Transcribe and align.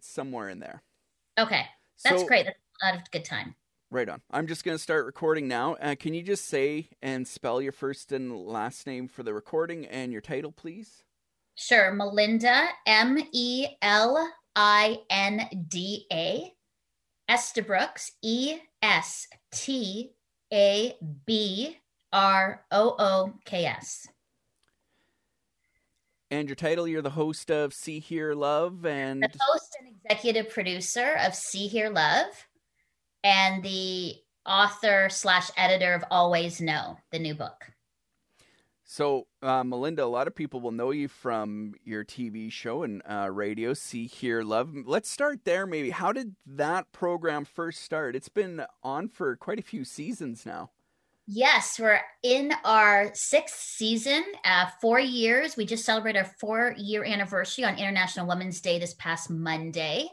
somewhere 0.00 0.48
in 0.48 0.58
there. 0.60 0.82
Okay, 1.38 1.66
that's 2.04 2.22
So- 2.22 2.26
great. 2.26 2.46
That's 2.46 2.58
a 2.82 2.86
lot 2.86 2.94
of 2.96 3.10
good 3.10 3.24
time. 3.24 3.54
Right 3.90 4.08
on. 4.08 4.22
I'm 4.30 4.46
just 4.46 4.64
going 4.64 4.74
to 4.76 4.82
start 4.82 5.04
recording 5.04 5.46
now. 5.48 5.74
Uh, 5.74 5.94
can 5.98 6.14
you 6.14 6.22
just 6.22 6.46
say 6.46 6.88
and 7.02 7.28
spell 7.28 7.60
your 7.60 7.72
first 7.72 8.10
and 8.10 8.34
last 8.34 8.86
name 8.86 9.06
for 9.06 9.22
the 9.22 9.34
recording 9.34 9.84
and 9.86 10.10
your 10.12 10.22
title, 10.22 10.50
please? 10.50 11.02
Sure, 11.56 11.92
Melinda 11.92 12.68
M 12.86 13.18
E 13.32 13.66
L 13.82 14.32
I 14.56 14.98
N 15.10 15.66
D 15.68 16.06
A 16.10 16.54
Estabrooks 17.28 18.12
E 18.22 18.58
S 18.82 19.26
T 19.52 20.14
A 20.52 20.96
B 21.26 21.76
R 22.14 22.64
O 22.70 22.96
O 22.98 23.34
K 23.44 23.66
S. 23.66 24.08
And 26.32 26.48
your 26.48 26.56
title, 26.56 26.88
you're 26.88 27.02
the 27.02 27.10
host 27.10 27.50
of 27.50 27.74
See 27.74 27.98
Hear 27.98 28.32
Love 28.32 28.86
and 28.86 29.22
The 29.22 29.38
host 29.38 29.76
and 29.78 29.94
executive 29.94 30.48
producer 30.48 31.18
of 31.20 31.34
See 31.34 31.66
Hear 31.66 31.90
Love 31.90 32.24
and 33.22 33.62
the 33.62 34.14
author 34.46 35.10
slash 35.10 35.50
editor 35.58 35.92
of 35.92 36.02
Always 36.10 36.58
Know, 36.58 36.96
the 37.10 37.18
new 37.18 37.34
book. 37.34 37.66
So, 38.82 39.26
uh, 39.42 39.62
Melinda, 39.62 40.04
a 40.04 40.06
lot 40.06 40.26
of 40.26 40.34
people 40.34 40.62
will 40.62 40.72
know 40.72 40.90
you 40.90 41.06
from 41.06 41.74
your 41.84 42.02
TV 42.02 42.50
show 42.50 42.82
and 42.82 43.02
uh, 43.06 43.28
radio, 43.30 43.74
See, 43.74 44.06
Hear, 44.06 44.42
Love. 44.42 44.72
Let's 44.86 45.10
start 45.10 45.40
there, 45.44 45.66
maybe. 45.66 45.90
How 45.90 46.12
did 46.12 46.34
that 46.46 46.92
program 46.92 47.44
first 47.44 47.82
start? 47.82 48.16
It's 48.16 48.30
been 48.30 48.64
on 48.82 49.08
for 49.08 49.36
quite 49.36 49.58
a 49.58 49.62
few 49.62 49.84
seasons 49.84 50.46
now. 50.46 50.70
Yes, 51.28 51.78
we're 51.78 52.00
in 52.24 52.52
our 52.64 53.12
sixth 53.14 53.56
season, 53.56 54.24
uh, 54.44 54.66
four 54.80 54.98
years. 54.98 55.56
We 55.56 55.64
just 55.64 55.84
celebrated 55.84 56.18
our 56.18 56.32
four 56.40 56.74
year 56.76 57.04
anniversary 57.04 57.64
on 57.64 57.78
International 57.78 58.26
Women's 58.26 58.60
Day 58.60 58.80
this 58.80 58.94
past 58.94 59.30
Monday. 59.30 60.08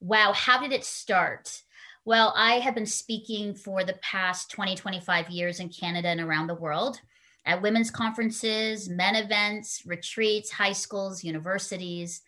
Wow, 0.00 0.32
how 0.32 0.58
did 0.58 0.72
it 0.72 0.86
start? 0.86 1.62
Well, 2.06 2.32
I 2.34 2.54
have 2.54 2.74
been 2.74 2.86
speaking 2.86 3.54
for 3.54 3.84
the 3.84 3.98
past 4.02 4.50
20, 4.50 4.74
25 4.74 5.28
years 5.28 5.60
in 5.60 5.68
Canada 5.68 6.08
and 6.08 6.20
around 6.20 6.46
the 6.46 6.54
world 6.54 6.98
at 7.44 7.60
women's 7.60 7.90
conferences, 7.90 8.88
men 8.88 9.16
events, 9.16 9.82
retreats, 9.84 10.50
high 10.50 10.72
schools, 10.72 11.22
universities. 11.22 12.22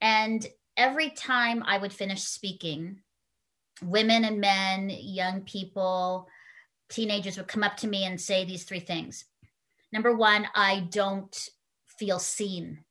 And 0.00 0.46
every 0.76 1.10
time 1.10 1.64
I 1.66 1.78
would 1.78 1.92
finish 1.92 2.22
speaking, 2.22 3.00
women 3.82 4.24
and 4.24 4.40
men, 4.40 4.90
young 4.90 5.40
people, 5.40 6.28
teenagers 6.92 7.36
would 7.36 7.48
come 7.48 7.64
up 7.64 7.76
to 7.78 7.88
me 7.88 8.04
and 8.04 8.20
say 8.20 8.44
these 8.44 8.64
three 8.64 8.80
things. 8.80 9.24
Number 9.92 10.14
one, 10.14 10.46
I 10.54 10.86
don't 10.90 11.36
feel 11.98 12.18
seen. 12.18 12.84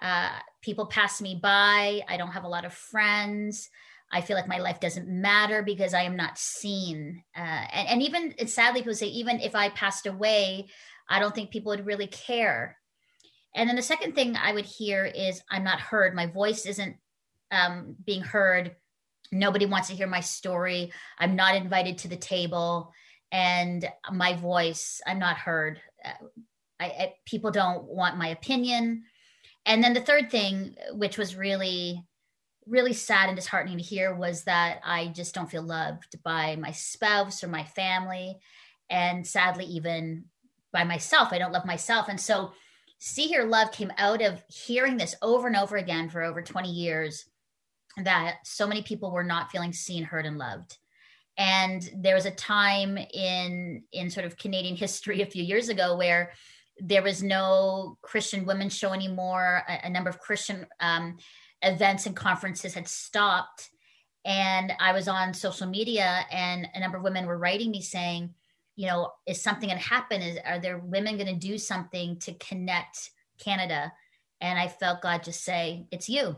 Uh, 0.00 0.30
people 0.62 0.86
pass 0.86 1.22
me 1.22 1.38
by. 1.40 2.02
I 2.08 2.16
don't 2.16 2.32
have 2.32 2.44
a 2.44 2.48
lot 2.48 2.64
of 2.64 2.72
friends. 2.72 3.70
I 4.12 4.20
feel 4.20 4.36
like 4.36 4.48
my 4.48 4.58
life 4.58 4.80
doesn't 4.80 5.08
matter 5.08 5.62
because 5.62 5.94
I 5.94 6.02
am 6.02 6.16
not 6.16 6.38
seen. 6.38 7.22
Uh, 7.36 7.40
and, 7.72 7.88
and 7.88 8.02
even, 8.02 8.34
and 8.38 8.48
sadly, 8.48 8.80
people 8.80 8.94
say, 8.94 9.06
even 9.06 9.40
if 9.40 9.54
I 9.54 9.70
passed 9.70 10.06
away, 10.06 10.68
I 11.08 11.18
don't 11.18 11.34
think 11.34 11.50
people 11.50 11.70
would 11.70 11.86
really 11.86 12.06
care. 12.06 12.78
And 13.54 13.68
then 13.68 13.76
the 13.76 13.82
second 13.82 14.14
thing 14.14 14.36
I 14.36 14.52
would 14.52 14.66
hear 14.66 15.04
is, 15.06 15.42
I'm 15.50 15.64
not 15.64 15.80
heard. 15.80 16.14
My 16.14 16.26
voice 16.26 16.66
isn't 16.66 16.96
um, 17.50 17.96
being 18.04 18.22
heard. 18.22 18.76
Nobody 19.32 19.66
wants 19.66 19.88
to 19.88 19.94
hear 19.94 20.06
my 20.06 20.20
story. 20.20 20.92
I'm 21.18 21.34
not 21.34 21.56
invited 21.56 21.98
to 21.98 22.08
the 22.08 22.16
table 22.16 22.92
and 23.32 23.88
my 24.12 24.34
voice 24.34 25.00
i'm 25.06 25.18
not 25.18 25.36
heard. 25.36 25.80
Uh, 26.04 26.26
I, 26.78 26.84
I, 26.84 27.14
people 27.24 27.50
don't 27.50 27.84
want 27.84 28.18
my 28.18 28.28
opinion. 28.28 29.04
And 29.64 29.82
then 29.82 29.94
the 29.94 30.00
third 30.00 30.30
thing 30.30 30.76
which 30.92 31.18
was 31.18 31.36
really 31.36 32.04
really 32.66 32.92
sad 32.92 33.28
and 33.28 33.36
disheartening 33.36 33.78
to 33.78 33.84
hear 33.84 34.12
was 34.12 34.42
that 34.42 34.80
i 34.82 35.06
just 35.08 35.32
don't 35.34 35.50
feel 35.50 35.62
loved 35.62 36.20
by 36.24 36.56
my 36.56 36.72
spouse 36.72 37.44
or 37.44 37.48
my 37.48 37.62
family 37.62 38.36
and 38.90 39.24
sadly 39.26 39.64
even 39.66 40.24
by 40.76 40.84
myself. 40.84 41.32
I 41.32 41.38
don't 41.38 41.52
love 41.52 41.64
myself. 41.64 42.08
And 42.08 42.20
so 42.20 42.52
see 42.98 43.26
hear 43.26 43.44
love 43.44 43.72
came 43.72 43.92
out 43.98 44.22
of 44.22 44.42
hearing 44.48 44.96
this 44.96 45.14
over 45.22 45.46
and 45.46 45.56
over 45.56 45.76
again 45.76 46.08
for 46.08 46.22
over 46.22 46.42
20 46.42 46.70
years 46.70 47.24
that 48.04 48.36
so 48.44 48.66
many 48.66 48.82
people 48.82 49.10
were 49.10 49.24
not 49.24 49.50
feeling 49.50 49.72
seen 49.72 50.04
heard 50.04 50.26
and 50.26 50.38
loved 50.38 50.76
and 51.38 51.90
there 51.96 52.14
was 52.14 52.26
a 52.26 52.30
time 52.30 52.96
in 52.96 53.82
in 53.92 54.10
sort 54.10 54.26
of 54.26 54.36
canadian 54.36 54.76
history 54.84 55.22
a 55.22 55.26
few 55.26 55.42
years 55.42 55.68
ago 55.68 55.96
where 55.96 56.32
there 56.80 57.02
was 57.02 57.22
no 57.22 57.98
christian 58.02 58.44
women's 58.44 58.76
show 58.76 58.92
anymore. 58.92 59.62
A, 59.68 59.86
a 59.86 59.90
number 59.90 60.10
of 60.10 60.20
christian 60.20 60.66
um, 60.80 61.16
events 61.62 62.06
and 62.06 62.14
conferences 62.14 62.74
had 62.74 62.88
stopped. 62.88 63.70
And 64.24 64.72
i 64.80 64.92
was 64.92 65.08
on 65.08 65.32
social 65.32 65.66
media 65.66 66.26
and 66.30 66.68
a 66.74 66.80
number 66.80 66.98
of 66.98 67.04
women 67.04 67.26
were 67.26 67.38
writing 67.38 67.70
me 67.70 67.82
saying 67.82 68.34
you 68.74 68.86
know 68.86 69.10
is 69.26 69.42
something 69.42 69.68
going 69.68 69.80
to 69.80 69.88
happen? 69.88 70.20
Is 70.20 70.38
are 70.44 70.58
there 70.58 70.78
women 70.78 71.16
going 71.16 71.32
to 71.32 71.48
do 71.48 71.58
something 71.58 72.18
to 72.20 72.34
connect 72.34 73.10
canada? 73.38 73.92
And 74.40 74.58
i 74.58 74.68
felt 74.68 75.00
god 75.00 75.22
just 75.24 75.44
say 75.44 75.86
it's 75.90 76.08
you 76.08 76.36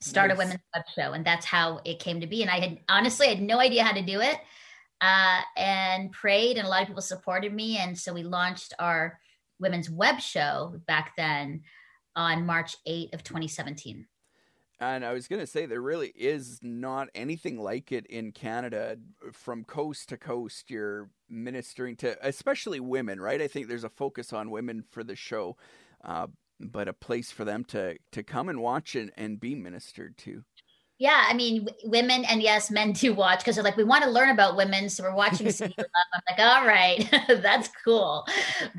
start 0.00 0.28
Nice. 0.28 0.36
a 0.36 0.38
women's 0.38 0.60
web 0.74 0.84
show 0.94 1.12
and 1.12 1.24
that's 1.24 1.46
how 1.46 1.80
it 1.84 1.98
came 1.98 2.20
to 2.20 2.26
be 2.26 2.42
and 2.42 2.50
i 2.50 2.60
had 2.60 2.78
honestly 2.88 3.26
I 3.26 3.30
had 3.30 3.42
no 3.42 3.58
idea 3.58 3.84
how 3.84 3.92
to 3.92 4.02
do 4.02 4.20
it 4.20 4.38
uh, 5.00 5.40
and 5.56 6.10
prayed 6.12 6.56
and 6.56 6.66
a 6.66 6.70
lot 6.70 6.82
of 6.82 6.88
people 6.88 7.02
supported 7.02 7.52
me 7.52 7.78
and 7.78 7.96
so 7.98 8.12
we 8.14 8.22
launched 8.22 8.72
our 8.78 9.18
women's 9.58 9.90
web 9.90 10.20
show 10.20 10.80
back 10.86 11.12
then 11.16 11.62
on 12.14 12.46
march 12.46 12.76
8 12.86 13.14
of 13.14 13.22
2017 13.22 14.06
And 14.78 15.04
I 15.04 15.14
was 15.14 15.26
going 15.26 15.40
to 15.40 15.46
say, 15.46 15.64
there 15.64 15.80
really 15.80 16.12
is 16.14 16.58
not 16.62 17.08
anything 17.14 17.58
like 17.58 17.92
it 17.92 18.04
in 18.06 18.32
Canada 18.32 18.98
from 19.32 19.64
coast 19.64 20.10
to 20.10 20.18
coast. 20.18 20.70
You're 20.70 21.08
ministering 21.30 21.96
to, 21.96 22.16
especially 22.20 22.80
women, 22.80 23.18
right? 23.18 23.40
I 23.40 23.48
think 23.48 23.68
there's 23.68 23.84
a 23.84 23.88
focus 23.88 24.34
on 24.34 24.50
women 24.50 24.84
for 24.90 25.02
the 25.02 25.16
show, 25.16 25.56
uh, 26.04 26.26
but 26.60 26.88
a 26.88 26.92
place 26.92 27.30
for 27.30 27.44
them 27.44 27.64
to, 27.64 27.96
to 28.12 28.22
come 28.22 28.48
and 28.48 28.60
watch 28.60 28.94
and, 28.94 29.12
and 29.16 29.40
be 29.40 29.54
ministered 29.54 30.16
to. 30.18 30.42
yeah 30.98 31.26
i 31.28 31.34
mean 31.34 31.64
w- 31.64 31.90
women 31.90 32.24
and 32.24 32.42
yes 32.42 32.70
men 32.70 32.92
do 32.92 33.12
watch 33.12 33.40
because 33.40 33.56
they're 33.56 33.64
like 33.64 33.76
we 33.76 33.84
want 33.84 34.02
to 34.02 34.10
learn 34.10 34.30
about 34.30 34.56
women 34.56 34.88
so 34.88 35.02
we're 35.02 35.14
watching 35.14 35.46
Love. 35.46 35.60
i'm 35.60 36.22
like 36.30 36.38
all 36.38 36.66
right 36.66 37.08
that's 37.42 37.68
cool 37.84 38.24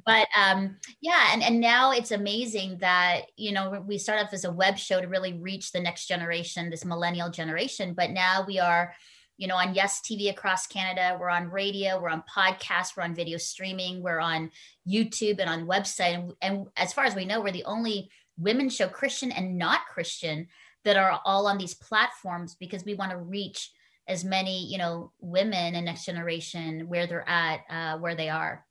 but 0.06 0.28
um 0.36 0.76
yeah 1.02 1.30
and, 1.32 1.44
and 1.44 1.60
now 1.60 1.92
it's 1.92 2.12
amazing 2.12 2.78
that 2.80 3.22
you 3.36 3.52
know 3.52 3.84
we 3.86 3.98
start 4.00 4.24
off 4.24 4.34
as 4.34 4.46
a 4.46 4.52
web 4.52 4.78
show 4.78 5.00
to 5.00 5.08
really 5.08 5.34
reach 5.34 5.72
the 5.72 5.80
next 5.80 6.08
generation 6.08 6.70
this 6.72 6.86
millennial 6.86 7.30
generation 7.30 7.94
but 7.94 8.10
now 8.10 8.44
we 8.48 8.58
are 8.60 8.94
you 9.38 9.48
know 9.48 9.56
on 9.56 9.74
yes 9.74 10.02
tv 10.02 10.30
across 10.30 10.68
canada. 10.68 11.18
We're 11.20 11.30
on 11.30 11.50
radio 11.50 12.00
we're 12.02 12.10
on 12.10 12.24
podcasts 12.24 12.98
we're 12.98 13.04
on 13.04 13.16
video 13.16 13.38
streaming 13.38 14.02
we're 14.02 14.20
on 14.20 14.52
youtube 14.88 15.40
and 15.40 15.50
on 15.50 15.68
website. 15.68 16.16
And, 16.16 16.34
and 16.42 16.68
as 16.76 16.94
far 16.94 17.06
as 17.06 17.16
we 17.16 17.26
know 17.26 17.42
we're 17.42 17.52
the 17.52 17.64
only 17.66 18.10
women 18.38 18.70
show 18.70 18.88
christian 18.88 19.32
and 19.32 19.58
not 19.58 19.82
christian 19.92 20.48
that 20.84 20.98
are 20.98 21.20
all 21.26 21.48
on 21.48 21.58
these 21.58 21.74
platforms 21.74 22.56
because 22.56 22.86
we 22.86 22.94
want 22.94 23.12
to 23.12 23.18
reach 23.18 23.72
as 24.08 24.24
many 24.24 24.66
you 24.68 24.78
know 24.78 25.12
women 25.20 25.76
and 25.76 25.86
next 25.86 26.06
generation 26.06 26.88
where 26.88 27.08
they're 27.08 27.28
at 27.30 27.62
uh, 27.70 27.98
where 28.00 28.16
they 28.16 28.30
are. 28.30 28.66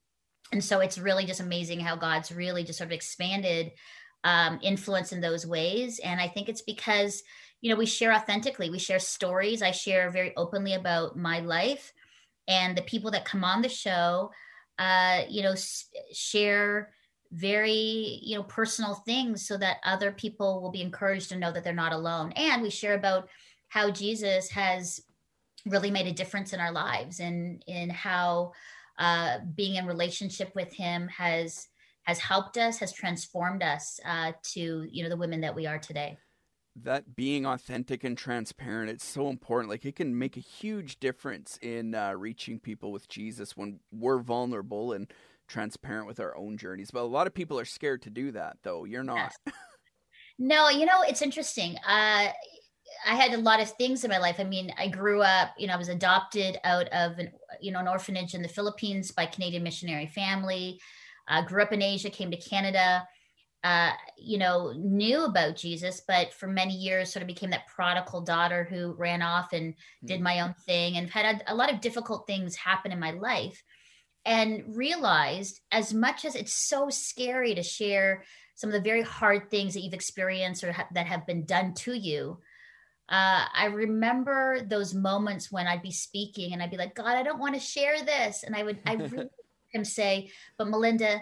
And 0.52 0.62
so 0.62 0.78
it's 0.80 0.96
really 0.96 1.26
just 1.26 1.40
amazing 1.40 1.80
how 1.80 1.96
god's 1.96 2.32
really 2.32 2.64
just 2.64 2.78
sort 2.78 2.88
of 2.88 2.92
expanded 2.92 3.72
um, 4.24 4.58
influence 4.62 5.12
in 5.12 5.20
those 5.20 5.46
ways. 5.46 6.00
And 6.02 6.20
i 6.20 6.28
think 6.28 6.48
it's 6.48 6.62
because 6.62 7.22
you 7.60 7.70
know 7.70 7.76
we 7.76 7.86
share 7.86 8.12
authentically. 8.12 8.70
We 8.70 8.78
share 8.78 8.98
stories. 8.98 9.62
I 9.62 9.70
share 9.70 10.10
very 10.10 10.32
openly 10.36 10.74
about 10.74 11.16
my 11.16 11.40
life 11.40 11.92
and 12.48 12.76
the 12.76 12.82
people 12.82 13.10
that 13.10 13.24
come 13.24 13.44
on 13.44 13.62
the 13.62 13.68
show 13.68 14.30
uh, 14.78 15.22
you 15.28 15.42
know 15.42 15.52
s- 15.52 15.88
share 16.12 16.92
very 17.32 18.20
you 18.22 18.36
know 18.36 18.44
personal 18.44 18.94
things 18.94 19.46
so 19.46 19.56
that 19.56 19.78
other 19.84 20.12
people 20.12 20.60
will 20.60 20.70
be 20.70 20.82
encouraged 20.82 21.28
to 21.30 21.36
know 21.36 21.50
that 21.50 21.64
they're 21.64 21.72
not 21.72 21.92
alone. 21.92 22.32
And 22.32 22.62
we 22.62 22.70
share 22.70 22.94
about 22.94 23.28
how 23.68 23.90
jesus 23.90 24.48
has 24.50 25.00
really 25.66 25.90
made 25.90 26.06
a 26.06 26.12
difference 26.12 26.52
in 26.52 26.60
our 26.60 26.70
lives 26.70 27.18
and 27.18 27.62
in 27.66 27.90
how 27.90 28.52
uh, 28.98 29.38
being 29.54 29.74
in 29.74 29.86
relationship 29.86 30.52
with 30.54 30.72
him 30.72 31.08
has 31.08 31.68
has 32.04 32.18
helped 32.20 32.56
us 32.56 32.78
has 32.78 32.92
transformed 32.92 33.62
us 33.62 33.98
uh, 34.04 34.32
to 34.42 34.86
you 34.90 35.02
know 35.02 35.08
the 35.08 35.16
women 35.16 35.40
that 35.40 35.54
we 35.54 35.66
are 35.66 35.78
today 35.78 36.16
that 36.82 37.16
being 37.16 37.46
authentic 37.46 38.04
and 38.04 38.18
transparent 38.18 38.90
it's 38.90 39.04
so 39.04 39.28
important 39.28 39.70
like 39.70 39.84
it 39.84 39.96
can 39.96 40.18
make 40.18 40.36
a 40.36 40.40
huge 40.40 41.00
difference 41.00 41.58
in 41.62 41.94
uh, 41.94 42.12
reaching 42.12 42.58
people 42.58 42.92
with 42.92 43.08
jesus 43.08 43.56
when 43.56 43.80
we're 43.90 44.18
vulnerable 44.18 44.92
and 44.92 45.12
transparent 45.48 46.06
with 46.06 46.20
our 46.20 46.36
own 46.36 46.56
journeys 46.56 46.90
but 46.90 47.00
a 47.00 47.04
lot 47.04 47.26
of 47.26 47.34
people 47.34 47.58
are 47.58 47.64
scared 47.64 48.02
to 48.02 48.10
do 48.10 48.30
that 48.30 48.56
though 48.62 48.84
you're 48.84 49.04
not 49.04 49.32
No, 50.38 50.68
you 50.68 50.84
know, 50.84 51.02
it's 51.02 51.22
interesting. 51.22 51.76
Uh, 51.76 52.28
I 53.06 53.14
had 53.14 53.32
a 53.32 53.38
lot 53.38 53.60
of 53.60 53.70
things 53.72 54.04
in 54.04 54.10
my 54.10 54.18
life. 54.18 54.36
I 54.38 54.44
mean, 54.44 54.72
I 54.78 54.88
grew 54.88 55.22
up, 55.22 55.50
you 55.58 55.66
know, 55.66 55.74
I 55.74 55.78
was 55.78 55.88
adopted 55.88 56.58
out 56.64 56.88
of 56.88 57.18
an, 57.18 57.30
you 57.60 57.72
know, 57.72 57.80
an 57.80 57.88
orphanage 57.88 58.34
in 58.34 58.42
the 58.42 58.48
Philippines 58.48 59.10
by 59.10 59.26
Canadian 59.26 59.62
missionary 59.62 60.06
family. 60.06 60.78
Uh, 61.28 61.42
grew 61.42 61.62
up 61.62 61.72
in 61.72 61.82
Asia, 61.82 62.10
came 62.10 62.30
to 62.30 62.36
Canada. 62.36 63.06
Uh, 63.64 63.92
you 64.16 64.38
know, 64.38 64.72
knew 64.76 65.24
about 65.24 65.56
Jesus, 65.56 66.02
but 66.06 66.32
for 66.32 66.46
many 66.46 66.74
years 66.74 67.12
sort 67.12 67.22
of 67.22 67.26
became 67.26 67.50
that 67.50 67.66
prodigal 67.66 68.20
daughter 68.20 68.64
who 68.64 68.92
ran 68.92 69.22
off 69.22 69.52
and 69.52 69.72
mm-hmm. 69.72 70.06
did 70.06 70.20
my 70.20 70.40
own 70.40 70.54
thing 70.66 70.96
and 70.96 71.10
had 71.10 71.42
a, 71.46 71.52
a 71.52 71.54
lot 71.54 71.72
of 71.72 71.80
difficult 71.80 72.26
things 72.26 72.54
happen 72.54 72.92
in 72.92 73.00
my 73.00 73.10
life 73.12 73.62
and 74.24 74.76
realized 74.76 75.60
as 75.72 75.92
much 75.92 76.24
as 76.24 76.34
it's 76.34 76.52
so 76.52 76.90
scary 76.90 77.54
to 77.54 77.62
share 77.62 78.24
some 78.54 78.70
of 78.70 78.74
the 78.74 78.80
very 78.80 79.02
hard 79.02 79.50
things 79.50 79.74
that 79.74 79.80
you've 79.80 79.94
experienced 79.94 80.62
or 80.62 80.72
ha- 80.72 80.88
that 80.92 81.06
have 81.06 81.26
been 81.26 81.44
done 81.44 81.74
to 81.74 81.92
you 81.92 82.38
uh, 83.08 83.44
I 83.54 83.66
remember 83.66 84.60
those 84.62 84.92
moments 84.92 85.52
when 85.52 85.66
I'd 85.66 85.82
be 85.82 85.92
speaking 85.92 86.52
and 86.52 86.62
I'd 86.62 86.72
be 86.72 86.76
like, 86.76 86.94
God, 86.94 87.16
I 87.16 87.22
don't 87.22 87.38
want 87.38 87.54
to 87.54 87.60
share 87.60 88.04
this. 88.04 88.42
And 88.42 88.56
I 88.56 88.64
would, 88.64 88.80
I 88.84 88.94
really 88.94 89.28
him 89.72 89.84
say, 89.84 90.30
but 90.58 90.68
Melinda, 90.68 91.20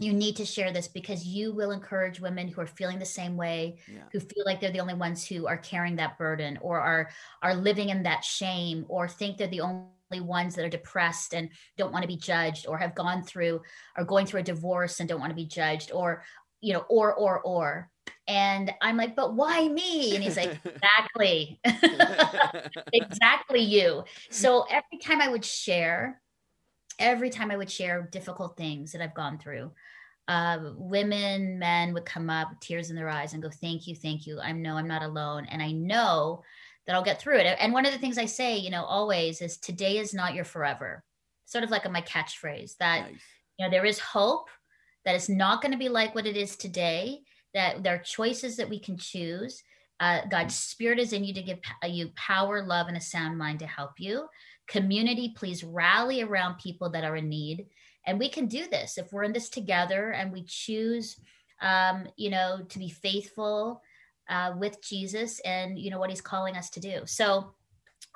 you 0.00 0.12
need 0.12 0.34
to 0.36 0.46
share 0.46 0.72
this 0.72 0.88
because 0.88 1.26
you 1.26 1.52
will 1.52 1.70
encourage 1.70 2.20
women 2.20 2.48
who 2.48 2.60
are 2.60 2.66
feeling 2.66 2.98
the 2.98 3.04
same 3.04 3.36
way, 3.36 3.78
yeah. 3.86 4.00
who 4.12 4.18
feel 4.18 4.44
like 4.46 4.60
they're 4.60 4.72
the 4.72 4.80
only 4.80 4.94
ones 4.94 5.26
who 5.26 5.46
are 5.46 5.58
carrying 5.58 5.96
that 5.96 6.16
burden 6.16 6.58
or 6.62 6.80
are 6.80 7.10
are 7.42 7.54
living 7.54 7.90
in 7.90 8.02
that 8.02 8.24
shame 8.24 8.86
or 8.88 9.06
think 9.06 9.36
they're 9.36 9.46
the 9.48 9.60
only 9.60 10.20
ones 10.20 10.54
that 10.54 10.64
are 10.64 10.70
depressed 10.70 11.34
and 11.34 11.50
don't 11.76 11.92
want 11.92 12.02
to 12.02 12.08
be 12.08 12.16
judged 12.16 12.66
or 12.66 12.78
have 12.78 12.94
gone 12.94 13.22
through 13.22 13.60
or 13.96 14.04
going 14.04 14.24
through 14.24 14.40
a 14.40 14.44
divorce 14.44 15.00
and 15.00 15.08
don't 15.08 15.20
want 15.20 15.30
to 15.30 15.36
be 15.36 15.46
judged 15.46 15.92
or 15.92 16.24
you 16.62 16.72
know 16.72 16.84
or 16.88 17.14
or 17.14 17.40
or 17.40 17.90
and 18.26 18.72
I'm 18.80 18.96
like, 18.96 19.16
but 19.16 19.34
why 19.34 19.66
me? 19.66 20.14
And 20.14 20.22
he's 20.22 20.36
like, 20.36 20.56
exactly, 20.64 21.60
exactly 22.92 23.60
you. 23.60 24.04
So 24.30 24.66
every 24.70 24.98
time 25.02 25.20
I 25.20 25.28
would 25.28 25.44
share, 25.44 26.22
every 27.00 27.30
time 27.30 27.50
I 27.50 27.56
would 27.56 27.70
share 27.70 28.08
difficult 28.12 28.56
things 28.56 28.92
that 28.92 29.02
I've 29.02 29.14
gone 29.14 29.38
through, 29.38 29.72
uh, 30.30 30.58
women, 30.76 31.58
men 31.58 31.92
would 31.92 32.04
come 32.04 32.30
up, 32.30 32.48
tears 32.60 32.88
in 32.88 32.94
their 32.94 33.08
eyes, 33.08 33.32
and 33.32 33.42
go, 33.42 33.50
"Thank 33.50 33.88
you, 33.88 33.96
thank 33.96 34.28
you. 34.28 34.38
I 34.38 34.52
know 34.52 34.76
I'm 34.76 34.86
not 34.86 35.02
alone, 35.02 35.44
and 35.50 35.60
I 35.60 35.72
know 35.72 36.44
that 36.86 36.94
I'll 36.94 37.02
get 37.02 37.20
through 37.20 37.38
it." 37.38 37.56
And 37.58 37.72
one 37.72 37.84
of 37.84 37.92
the 37.92 37.98
things 37.98 38.16
I 38.16 38.26
say, 38.26 38.56
you 38.56 38.70
know, 38.70 38.84
always 38.84 39.42
is, 39.42 39.56
"Today 39.58 39.98
is 39.98 40.14
not 40.14 40.34
your 40.34 40.44
forever." 40.44 41.02
Sort 41.46 41.64
of 41.64 41.70
like 41.70 41.84
a, 41.84 41.88
my 41.90 42.02
catchphrase 42.02 42.76
that 42.76 43.10
nice. 43.10 43.20
you 43.58 43.66
know 43.66 43.70
there 43.72 43.84
is 43.84 43.98
hope 43.98 44.48
that 45.04 45.16
it's 45.16 45.28
not 45.28 45.62
going 45.62 45.72
to 45.72 45.78
be 45.78 45.88
like 45.88 46.14
what 46.14 46.26
it 46.26 46.36
is 46.36 46.54
today 46.54 47.22
that 47.52 47.82
there 47.82 47.96
are 47.96 47.98
choices 47.98 48.56
that 48.56 48.68
we 48.68 48.78
can 48.78 48.96
choose. 48.96 49.64
Uh, 49.98 50.20
God's 50.30 50.54
Spirit 50.54 51.00
is 51.00 51.12
in 51.12 51.24
you 51.24 51.34
to 51.34 51.42
give 51.42 51.58
you 51.88 52.12
power, 52.14 52.64
love, 52.64 52.86
and 52.86 52.96
a 52.96 53.00
sound 53.00 53.36
mind 53.36 53.58
to 53.58 53.66
help 53.66 53.98
you. 53.98 54.28
Community, 54.68 55.34
please 55.36 55.64
rally 55.64 56.22
around 56.22 56.58
people 56.58 56.90
that 56.90 57.02
are 57.02 57.16
in 57.16 57.28
need. 57.28 57.66
And 58.06 58.18
we 58.18 58.28
can 58.28 58.46
do 58.46 58.66
this 58.68 58.98
if 58.98 59.12
we're 59.12 59.24
in 59.24 59.32
this 59.32 59.48
together 59.48 60.12
and 60.12 60.32
we 60.32 60.44
choose, 60.44 61.16
um, 61.60 62.08
you 62.16 62.30
know, 62.30 62.60
to 62.68 62.78
be 62.78 62.88
faithful 62.88 63.82
uh, 64.28 64.54
with 64.56 64.82
Jesus 64.82 65.40
and, 65.40 65.78
you 65.78 65.90
know, 65.90 65.98
what 65.98 66.10
he's 66.10 66.20
calling 66.20 66.56
us 66.56 66.70
to 66.70 66.80
do. 66.80 67.00
So 67.04 67.52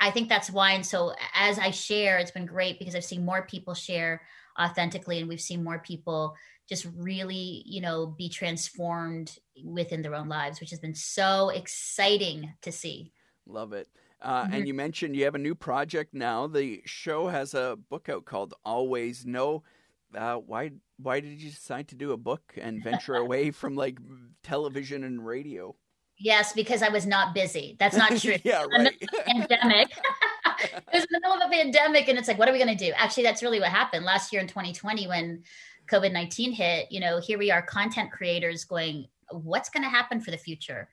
I 0.00 0.10
think 0.10 0.28
that's 0.28 0.50
why. 0.50 0.72
And 0.72 0.84
so 0.84 1.12
as 1.34 1.58
I 1.58 1.70
share, 1.70 2.18
it's 2.18 2.30
been 2.30 2.46
great 2.46 2.78
because 2.78 2.94
I've 2.94 3.04
seen 3.04 3.24
more 3.24 3.42
people 3.42 3.74
share 3.74 4.22
authentically 4.60 5.18
and 5.18 5.28
we've 5.28 5.40
seen 5.40 5.64
more 5.64 5.78
people 5.80 6.34
just 6.68 6.86
really, 6.96 7.62
you 7.66 7.80
know, 7.80 8.06
be 8.06 8.28
transformed 8.28 9.36
within 9.62 10.02
their 10.02 10.14
own 10.14 10.28
lives, 10.28 10.60
which 10.60 10.70
has 10.70 10.78
been 10.78 10.94
so 10.94 11.50
exciting 11.50 12.54
to 12.62 12.72
see. 12.72 13.12
Love 13.46 13.72
it. 13.72 13.88
Uh, 14.24 14.44
mm-hmm. 14.44 14.54
And 14.54 14.66
you 14.66 14.74
mentioned 14.74 15.14
you 15.14 15.24
have 15.24 15.34
a 15.34 15.38
new 15.38 15.54
project 15.54 16.14
now. 16.14 16.46
The 16.46 16.82
show 16.86 17.28
has 17.28 17.52
a 17.54 17.76
book 17.90 18.08
out 18.08 18.24
called 18.24 18.54
Always 18.64 19.26
Know. 19.26 19.62
Uh, 20.16 20.36
why 20.36 20.72
why 20.98 21.20
did 21.20 21.42
you 21.42 21.50
decide 21.50 21.88
to 21.88 21.94
do 21.94 22.12
a 22.12 22.16
book 22.16 22.54
and 22.56 22.82
venture 22.82 23.16
away 23.16 23.50
from 23.60 23.76
like 23.76 23.98
television 24.42 25.04
and 25.04 25.24
radio? 25.24 25.76
Yes, 26.16 26.52
because 26.52 26.82
I 26.82 26.88
was 26.88 27.06
not 27.06 27.34
busy. 27.34 27.76
That's 27.78 27.96
not 27.96 28.16
true. 28.16 28.36
yeah, 28.44 28.64
right. 28.64 28.94
pandemic. 29.26 29.88
it 30.62 30.84
was 30.92 31.02
in 31.02 31.08
the 31.10 31.20
middle 31.20 31.36
of 31.36 31.42
a 31.46 31.50
pandemic, 31.50 32.08
and 32.08 32.16
it's 32.16 32.28
like, 32.28 32.38
what 32.38 32.48
are 32.48 32.52
we 32.52 32.58
going 32.58 32.76
to 32.76 32.84
do? 32.84 32.92
Actually, 32.96 33.24
that's 33.24 33.42
really 33.42 33.58
what 33.58 33.70
happened 33.70 34.04
last 34.04 34.32
year 34.32 34.40
in 34.40 34.46
2020 34.46 35.08
when 35.08 35.42
COVID 35.90 36.12
19 36.12 36.52
hit, 36.52 36.90
you 36.90 37.00
know, 37.00 37.20
here 37.20 37.36
we 37.36 37.50
are, 37.50 37.62
content 37.62 38.12
creators 38.12 38.64
going, 38.64 39.06
what's 39.32 39.68
going 39.68 39.82
to 39.82 39.88
happen 39.88 40.20
for 40.20 40.30
the 40.30 40.38
future? 40.38 40.88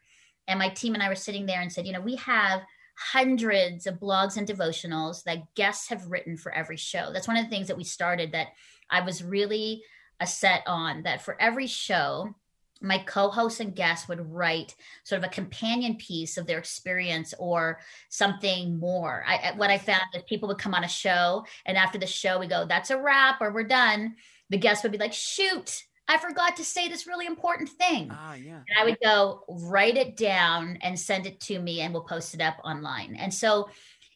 And 0.47 0.57
my 0.57 0.69
team 0.69 0.95
and 0.95 1.03
I 1.03 1.07
were 1.07 1.15
sitting 1.15 1.45
there 1.45 1.61
and 1.61 1.71
said, 1.71 1.85
you 1.85 1.93
know, 1.93 2.01
we 2.01 2.15
have 2.15 2.61
hundreds 3.01 3.87
of 3.87 3.99
blogs 3.99 4.37
and 4.37 4.47
devotionals 4.47 5.23
that 5.23 5.53
guests 5.55 5.89
have 5.89 6.07
written 6.07 6.37
for 6.37 6.51
every 6.53 6.77
show. 6.77 7.11
That's 7.11 7.27
one 7.27 7.37
of 7.37 7.43
the 7.43 7.49
things 7.49 7.67
that 7.67 7.77
we 7.77 7.83
started 7.83 8.31
that 8.33 8.47
I 8.89 9.01
was 9.01 9.23
really 9.23 9.83
a 10.19 10.27
set 10.27 10.63
on 10.67 11.03
that 11.03 11.21
for 11.21 11.39
every 11.41 11.67
show, 11.67 12.35
my 12.79 12.99
co-hosts 12.99 13.59
and 13.59 13.75
guests 13.75 14.07
would 14.07 14.31
write 14.31 14.75
sort 15.03 15.19
of 15.19 15.25
a 15.25 15.33
companion 15.33 15.95
piece 15.95 16.37
of 16.37 16.47
their 16.47 16.59
experience 16.59 17.33
or 17.39 17.79
something 18.09 18.79
more. 18.79 19.23
I, 19.27 19.53
what 19.55 19.69
I 19.69 19.77
found 19.77 20.01
is 20.13 20.23
people 20.23 20.47
would 20.49 20.57
come 20.57 20.73
on 20.73 20.83
a 20.83 20.89
show 20.89 21.45
and 21.65 21.77
after 21.77 21.97
the 21.97 22.07
show 22.07 22.39
we 22.39 22.47
go, 22.47 22.65
that's 22.65 22.89
a 22.89 23.01
wrap 23.01 23.41
or 23.41 23.51
we're 23.51 23.63
done 23.63 24.15
the 24.51 24.57
guest 24.57 24.83
would 24.83 24.91
be 24.91 24.97
like, 24.97 25.13
shoot, 25.13 25.83
I 26.11 26.17
forgot 26.17 26.57
to 26.57 26.65
say 26.65 26.89
this 26.89 27.07
really 27.07 27.25
important 27.25 27.69
thing. 27.69 28.09
Ah, 28.11 28.33
yeah. 28.33 28.55
And 28.67 28.77
I 28.77 28.83
would 28.83 28.97
go 29.01 29.45
write 29.47 29.95
it 29.95 30.17
down 30.17 30.77
and 30.81 30.99
send 30.99 31.25
it 31.25 31.39
to 31.41 31.57
me 31.57 31.79
and 31.79 31.93
we'll 31.93 32.03
post 32.03 32.33
it 32.33 32.41
up 32.41 32.57
online. 32.65 33.15
And 33.15 33.33
so, 33.33 33.69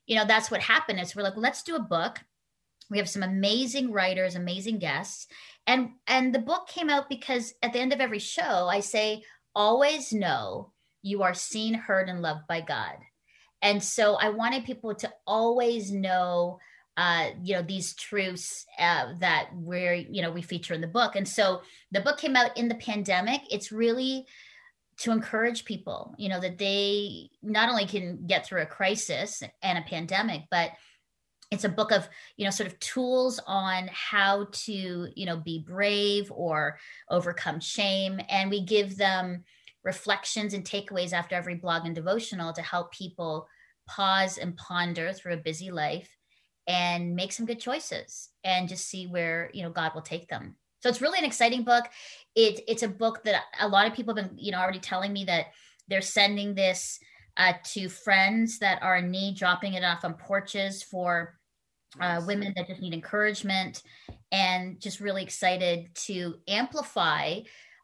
you 0.06 0.18
know, 0.18 0.26
that's 0.26 0.52
what 0.52 0.60
happened 0.60 1.00
is 1.00 1.16
we're 1.16 1.24
like, 1.24 1.38
let's 1.38 1.64
do 1.64 1.78
a 1.78 1.80
book. 1.80 2.20
We 2.90 2.98
have 2.98 3.08
some 3.08 3.24
amazing 3.24 3.94
writers, 3.94 4.36
amazing 4.36 4.80
guests. 4.80 5.28
And 5.68 5.92
and 6.06 6.36
the 6.36 6.40
book 6.40 6.68
came 6.68 6.90
out 6.90 7.08
because 7.08 7.54
at 7.64 7.72
the 7.72 7.80
end 7.80 7.94
of 7.94 8.02
every 8.02 8.20
show, 8.20 8.68
I 8.68 8.82
say, 8.82 9.24
always 9.56 10.12
know 10.12 10.74
you 11.02 11.24
are 11.24 11.34
seen, 11.34 11.74
heard, 11.74 12.10
and 12.10 12.22
loved 12.22 12.46
by 12.48 12.60
God. 12.60 12.98
And 13.62 13.82
so 13.82 14.16
I 14.16 14.30
wanted 14.30 14.66
people 14.66 14.94
to 14.96 15.12
always 15.26 15.92
know 15.92 16.60
uh, 16.98 17.30
you 17.44 17.56
know 17.56 17.62
these 17.62 17.94
truths 17.96 18.66
uh, 18.80 19.14
that 19.20 19.50
we're 19.54 19.96
you 19.96 20.22
know 20.22 20.32
we 20.32 20.42
feature 20.42 20.74
in 20.74 20.82
the 20.82 20.88
book. 20.88 21.16
And 21.16 21.28
so 21.28 21.62
the 21.92 22.02
book 22.02 22.18
came 22.18 22.36
out 22.36 22.56
in 22.58 22.68
the 22.68 22.76
pandemic. 22.76 23.42
It's 23.50 23.72
really 23.72 24.26
to 24.98 25.12
encourage 25.12 25.66
people 25.66 26.16
you 26.18 26.30
know 26.30 26.40
that 26.40 26.58
they 26.58 27.30
not 27.44 27.68
only 27.68 27.86
can 27.86 28.26
get 28.28 28.46
through 28.46 28.62
a 28.62 28.66
crisis 28.66 29.44
and 29.62 29.78
a 29.78 29.82
pandemic 29.82 30.44
but 30.50 30.72
it's 31.52 31.64
a 31.64 31.70
book 31.70 31.92
of 31.92 32.08
you 32.38 32.46
know 32.46 32.52
sort 32.52 32.68
of 32.68 32.80
tools 32.80 33.40
on 33.48 33.90
how 33.92 34.48
to 34.52 35.08
you 35.16 35.26
know 35.26 35.38
be 35.38 35.64
brave 35.66 36.32
or 36.32 36.78
overcome 37.10 37.60
shame. 37.60 38.20
And 38.30 38.50
we 38.50 38.62
give 38.62 38.98
them 38.98 39.44
reflections 39.84 40.54
and 40.54 40.64
takeaways 40.64 41.14
after 41.14 41.36
every 41.36 41.56
blog 41.56 41.86
and 41.86 41.96
devotional 41.96 42.54
to 42.54 42.62
help 42.62 42.92
people 42.92 43.48
pause 43.88 44.38
and 44.38 44.58
ponder 44.58 45.14
through 45.14 45.34
a 45.34 45.38
busy 45.38 45.70
life 45.70 46.10
and 46.68 47.16
make 47.16 47.32
some 47.32 47.46
good 47.46 47.60
choices 47.60 48.30
and 48.44 48.70
just 48.70 48.88
see 48.88 49.08
where 49.08 49.50
you 49.54 49.64
know 49.64 49.70
god 49.70 49.92
will 49.94 50.02
take 50.02 50.28
them. 50.28 50.56
So 50.82 50.90
it's 50.90 51.02
really 51.02 51.20
an 51.20 51.26
exciting 51.26 51.64
book. 51.64 51.86
It, 52.36 52.62
it's 52.68 52.84
a 52.84 52.88
book 52.88 53.24
that 53.24 53.42
a 53.60 53.68
lot 53.68 53.88
of 53.88 53.94
people 53.94 54.16
have 54.16 54.30
been 54.30 54.38
you 54.38 54.52
know 54.52 54.60
already 54.60 54.80
telling 54.80 55.14
me 55.14 55.26
that 55.26 55.48
they're 55.88 56.02
sending 56.02 56.56
this 56.56 57.00
uh, 57.38 57.54
to 57.74 57.90
friends 57.90 58.60
that 58.60 58.82
are 58.82 58.98
in 58.98 59.12
need 59.12 59.36
dropping 59.36 59.74
it 59.74 59.84
off 59.84 60.06
on 60.06 60.14
porches 60.14 60.84
for 60.84 61.38
uh, 62.00 62.22
women 62.26 62.54
that 62.56 62.68
just 62.68 62.82
need 62.82 62.94
encouragement 62.94 63.84
and 64.32 64.80
just 64.80 65.00
really 65.00 65.24
excited 65.24 65.90
to 65.96 66.36
amplify 66.48 67.40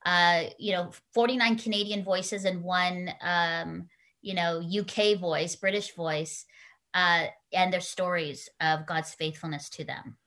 uh, 0.05 0.43
you 0.57 0.73
know 0.73 0.91
49 1.13 1.57
canadian 1.57 2.03
voices 2.03 2.45
and 2.45 2.63
one 2.63 3.11
um, 3.21 3.87
you 4.21 4.33
know 4.33 4.61
uk 4.79 5.19
voice 5.19 5.55
british 5.55 5.93
voice 5.95 6.45
uh, 6.93 7.25
and 7.53 7.71
their 7.71 7.81
stories 7.81 8.49
of 8.59 8.85
God's 8.85 9.13
faithfulness 9.13 9.69
to 9.71 9.83
them. 9.83 10.17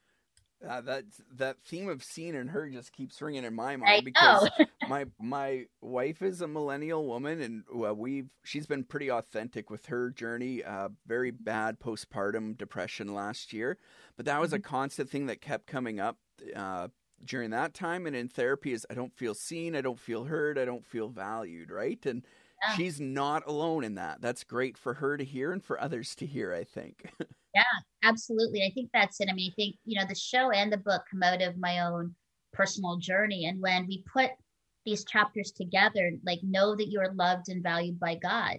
Uh, 0.67 0.81
that 0.81 1.03
that 1.35 1.57
theme 1.63 1.89
of 1.89 2.03
seen 2.03 2.33
and 2.33 2.49
heard 2.49 2.71
just 2.73 2.91
keeps 2.91 3.21
ringing 3.21 3.43
in 3.43 3.53
my 3.53 3.75
mind 3.75 4.03
because 4.03 4.49
my 4.89 5.05
my 5.19 5.65
wife 5.81 6.21
is 6.21 6.41
a 6.41 6.47
millennial 6.47 7.05
woman 7.05 7.39
and 7.41 7.63
uh, 7.85 7.93
we've 7.93 8.29
she's 8.43 8.65
been 8.65 8.83
pretty 8.83 9.11
authentic 9.11 9.69
with 9.69 9.85
her 9.87 10.09
journey. 10.09 10.63
Uh, 10.63 10.89
very 11.05 11.29
bad 11.29 11.79
postpartum 11.79 12.57
depression 12.57 13.13
last 13.13 13.53
year, 13.53 13.77
but 14.17 14.25
that 14.25 14.39
was 14.41 14.51
mm-hmm. 14.51 14.57
a 14.57 14.69
constant 14.69 15.09
thing 15.09 15.27
that 15.27 15.41
kept 15.41 15.67
coming 15.67 15.99
up 15.99 16.17
uh, 16.55 16.87
during 17.23 17.51
that 17.51 17.73
time. 17.73 18.07
And 18.07 18.15
in 18.15 18.27
therapy, 18.27 18.73
is 18.73 18.87
I 18.89 18.93
don't 18.93 19.13
feel 19.13 19.33
seen, 19.33 19.75
I 19.75 19.81
don't 19.81 19.99
feel 19.99 20.25
heard, 20.25 20.57
I 20.57 20.65
don't 20.65 20.85
feel 20.85 21.09
valued, 21.09 21.69
right? 21.69 22.03
And 22.05 22.25
yeah. 22.61 22.75
she's 22.75 22.99
not 22.99 23.47
alone 23.47 23.83
in 23.83 23.95
that. 23.95 24.21
That's 24.21 24.43
great 24.43 24.77
for 24.77 24.95
her 24.95 25.17
to 25.17 25.23
hear 25.23 25.51
and 25.51 25.63
for 25.63 25.79
others 25.79 26.15
to 26.15 26.25
hear, 26.25 26.53
I 26.53 26.63
think. 26.63 27.11
yeah, 27.53 27.63
absolutely. 28.03 28.63
I 28.63 28.71
think 28.73 28.89
that's 28.93 29.19
it. 29.19 29.29
I 29.29 29.33
mean, 29.33 29.51
I 29.51 29.55
think, 29.55 29.75
you 29.85 29.99
know, 29.99 30.05
the 30.07 30.15
show 30.15 30.51
and 30.51 30.71
the 30.71 30.77
book 30.77 31.03
come 31.09 31.23
out 31.23 31.41
of 31.41 31.57
my 31.57 31.79
own 31.79 32.15
personal 32.53 32.97
journey. 32.97 33.45
And 33.45 33.61
when 33.61 33.87
we 33.87 34.03
put 34.11 34.31
these 34.85 35.05
chapters 35.05 35.51
together, 35.51 36.11
like 36.25 36.39
know 36.43 36.75
that 36.75 36.87
you 36.87 36.99
are 36.99 37.13
loved 37.13 37.49
and 37.49 37.63
valued 37.63 37.99
by 37.99 38.15
God. 38.15 38.57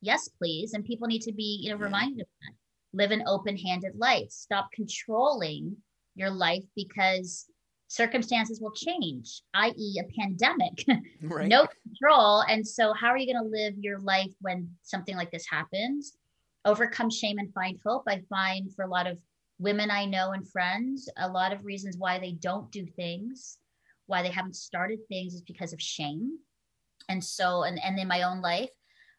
Yes, 0.00 0.28
please. 0.28 0.72
And 0.74 0.84
people 0.84 1.06
need 1.06 1.22
to 1.22 1.32
be, 1.32 1.60
you 1.62 1.70
know, 1.70 1.76
reminded 1.76 2.22
of 2.22 2.26
that. 2.40 2.54
Live 2.92 3.10
an 3.10 3.24
open 3.26 3.56
handed 3.56 3.96
life. 3.96 4.30
Stop 4.30 4.70
controlling 4.72 5.76
your 6.14 6.30
life 6.30 6.64
because 6.74 7.46
circumstances 7.88 8.60
will 8.60 8.72
change, 8.72 9.42
i.e., 9.54 10.00
a 10.00 10.20
pandemic, 10.20 10.84
right. 11.22 11.48
no 11.48 11.66
control. 11.82 12.42
And 12.48 12.66
so, 12.66 12.92
how 12.92 13.08
are 13.08 13.18
you 13.18 13.32
going 13.32 13.44
to 13.44 13.50
live 13.50 13.74
your 13.78 13.98
life 14.00 14.32
when 14.40 14.70
something 14.82 15.16
like 15.16 15.30
this 15.30 15.46
happens? 15.48 16.16
Overcome 16.64 17.10
shame 17.10 17.38
and 17.38 17.52
find 17.52 17.78
hope. 17.84 18.04
I 18.08 18.22
find 18.28 18.74
for 18.74 18.84
a 18.84 18.88
lot 18.88 19.06
of 19.06 19.18
women 19.58 19.90
I 19.90 20.04
know 20.04 20.32
and 20.32 20.48
friends, 20.48 21.08
a 21.16 21.28
lot 21.28 21.52
of 21.52 21.64
reasons 21.64 21.96
why 21.96 22.18
they 22.18 22.32
don't 22.32 22.70
do 22.72 22.86
things, 22.86 23.58
why 24.06 24.22
they 24.22 24.30
haven't 24.30 24.56
started 24.56 24.98
things 25.08 25.34
is 25.34 25.42
because 25.42 25.72
of 25.72 25.80
shame. 25.80 26.38
And 27.08 27.22
so, 27.22 27.62
and, 27.62 27.82
and 27.82 27.98
in 27.98 28.08
my 28.08 28.22
own 28.22 28.42
life, 28.42 28.70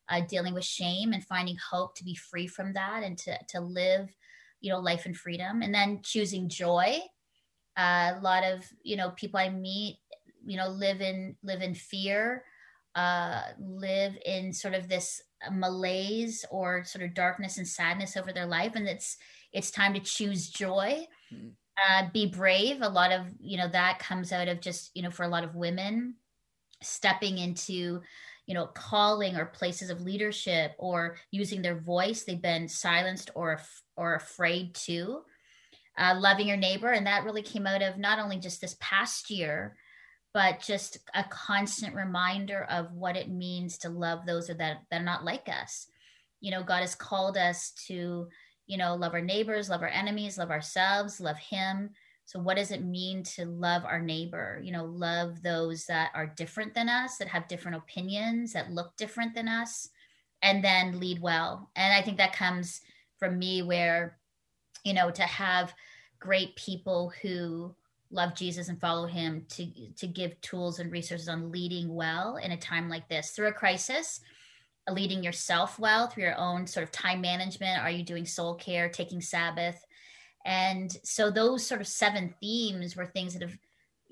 uh, 0.09 0.21
dealing 0.21 0.53
with 0.53 0.63
shame 0.63 1.13
and 1.13 1.25
finding 1.25 1.57
hope 1.69 1.95
to 1.95 2.03
be 2.03 2.15
free 2.15 2.47
from 2.47 2.73
that 2.73 3.03
and 3.03 3.17
to, 3.19 3.37
to 3.49 3.61
live, 3.61 4.09
you 4.59 4.71
know, 4.71 4.79
life 4.79 5.05
and 5.05 5.15
freedom. 5.15 5.61
And 5.61 5.73
then 5.73 6.01
choosing 6.03 6.49
joy 6.49 6.99
uh, 7.77 8.13
a 8.17 8.19
lot 8.21 8.43
of 8.43 8.65
you 8.81 8.97
know 8.97 9.11
people 9.11 9.39
I 9.39 9.49
meet, 9.49 9.99
you 10.45 10.57
know, 10.57 10.69
live 10.69 10.99
in 10.99 11.35
live 11.43 11.61
in 11.61 11.75
fear, 11.75 12.43
uh, 12.95 13.41
live 13.59 14.17
in 14.25 14.51
sort 14.51 14.73
of 14.73 14.89
this 14.89 15.21
malaise 15.51 16.43
or 16.49 16.83
sort 16.83 17.05
of 17.05 17.13
darkness 17.13 17.57
and 17.57 17.67
sadness 17.67 18.17
over 18.17 18.33
their 18.33 18.47
life, 18.47 18.73
and 18.75 18.87
it's 18.87 19.17
it's 19.53 19.71
time 19.71 19.93
to 19.93 19.99
choose 19.99 20.49
joy. 20.49 21.05
Mm. 21.33 21.51
Uh, 21.89 22.07
be 22.11 22.25
brave. 22.25 22.81
A 22.81 22.89
lot 22.89 23.11
of 23.11 23.27
you 23.39 23.57
know 23.57 23.67
that 23.69 23.99
comes 23.99 24.31
out 24.31 24.47
of 24.47 24.59
just 24.59 24.89
you 24.95 25.03
know 25.03 25.11
for 25.11 25.23
a 25.23 25.29
lot 25.29 25.43
of 25.43 25.55
women 25.55 26.15
stepping 26.81 27.37
into 27.37 28.01
you 28.47 28.53
know 28.53 28.65
calling 28.67 29.35
or 29.35 29.45
places 29.45 29.91
of 29.91 30.01
leadership 30.01 30.71
or 30.79 31.17
using 31.31 31.61
their 31.61 31.79
voice 31.79 32.23
they've 32.23 32.41
been 32.41 32.67
silenced 32.67 33.29
or 33.35 33.59
or 33.95 34.15
afraid 34.15 34.73
to 34.75 35.21
uh, 35.97 36.15
loving 36.19 36.47
your 36.47 36.57
neighbor. 36.57 36.91
And 36.91 37.07
that 37.07 37.23
really 37.23 37.41
came 37.41 37.67
out 37.67 37.81
of 37.81 37.97
not 37.97 38.19
only 38.19 38.37
just 38.37 38.61
this 38.61 38.75
past 38.79 39.29
year, 39.29 39.75
but 40.33 40.59
just 40.59 40.99
a 41.15 41.23
constant 41.23 41.95
reminder 41.95 42.65
of 42.69 42.93
what 42.93 43.15
it 43.17 43.29
means 43.29 43.77
to 43.79 43.89
love 43.89 44.25
those 44.25 44.47
that, 44.47 44.59
that 44.59 44.81
are 44.91 45.03
not 45.03 45.25
like 45.25 45.49
us. 45.49 45.87
You 46.41 46.51
know, 46.51 46.63
God 46.63 46.81
has 46.81 46.93
called 46.93 47.37
us 47.37 47.71
to, 47.87 48.27
you 48.67 48.77
know, 48.77 48.95
love 48.95 49.13
our 49.13 49.21
neighbors, 49.21 49.69
love 49.69 49.81
our 49.81 49.87
enemies, 49.87 50.37
love 50.37 50.51
ourselves, 50.51 51.19
love 51.19 51.37
Him. 51.37 51.89
So, 52.25 52.39
what 52.39 52.57
does 52.57 52.71
it 52.71 52.83
mean 52.83 53.23
to 53.23 53.45
love 53.45 53.85
our 53.85 54.01
neighbor? 54.01 54.61
You 54.61 54.73
know, 54.73 54.85
love 54.85 55.41
those 55.41 55.85
that 55.85 56.11
are 56.13 56.27
different 56.27 56.75
than 56.75 56.89
us, 56.89 57.17
that 57.17 57.29
have 57.29 57.47
different 57.47 57.77
opinions, 57.77 58.53
that 58.53 58.69
look 58.69 58.95
different 58.97 59.33
than 59.33 59.47
us, 59.47 59.89
and 60.41 60.63
then 60.63 60.99
lead 60.99 61.21
well. 61.21 61.71
And 61.75 61.93
I 61.93 62.01
think 62.01 62.17
that 62.17 62.35
comes 62.35 62.81
from 63.17 63.39
me 63.39 63.61
where, 63.63 64.17
you 64.83 64.93
know, 64.93 65.09
to 65.09 65.23
have 65.23 65.73
great 66.19 66.55
people 66.55 67.11
who 67.21 67.75
love 68.11 68.35
Jesus 68.35 68.69
and 68.69 68.79
follow 68.79 69.05
him 69.05 69.45
to 69.49 69.67
to 69.97 70.07
give 70.07 70.39
tools 70.41 70.79
and 70.79 70.91
resources 70.91 71.27
on 71.27 71.51
leading 71.51 71.93
well 71.93 72.37
in 72.37 72.51
a 72.51 72.57
time 72.57 72.89
like 72.89 73.07
this. 73.09 73.31
Through 73.31 73.47
a 73.47 73.53
crisis 73.53 74.21
uh, 74.87 74.93
leading 74.93 75.23
yourself 75.23 75.77
well 75.79 76.07
through 76.07 76.23
your 76.23 76.37
own 76.37 76.65
sort 76.65 76.83
of 76.83 76.91
time 76.91 77.21
management. 77.21 77.81
Are 77.81 77.89
you 77.89 78.03
doing 78.03 78.25
soul 78.25 78.55
care 78.55 78.89
taking 78.89 79.21
sabbath? 79.21 79.85
And 80.45 80.95
so 81.03 81.29
those 81.29 81.65
sort 81.65 81.81
of 81.81 81.87
seven 81.87 82.33
themes 82.39 82.95
were 82.95 83.05
things 83.05 83.33
that 83.33 83.41
have 83.41 83.57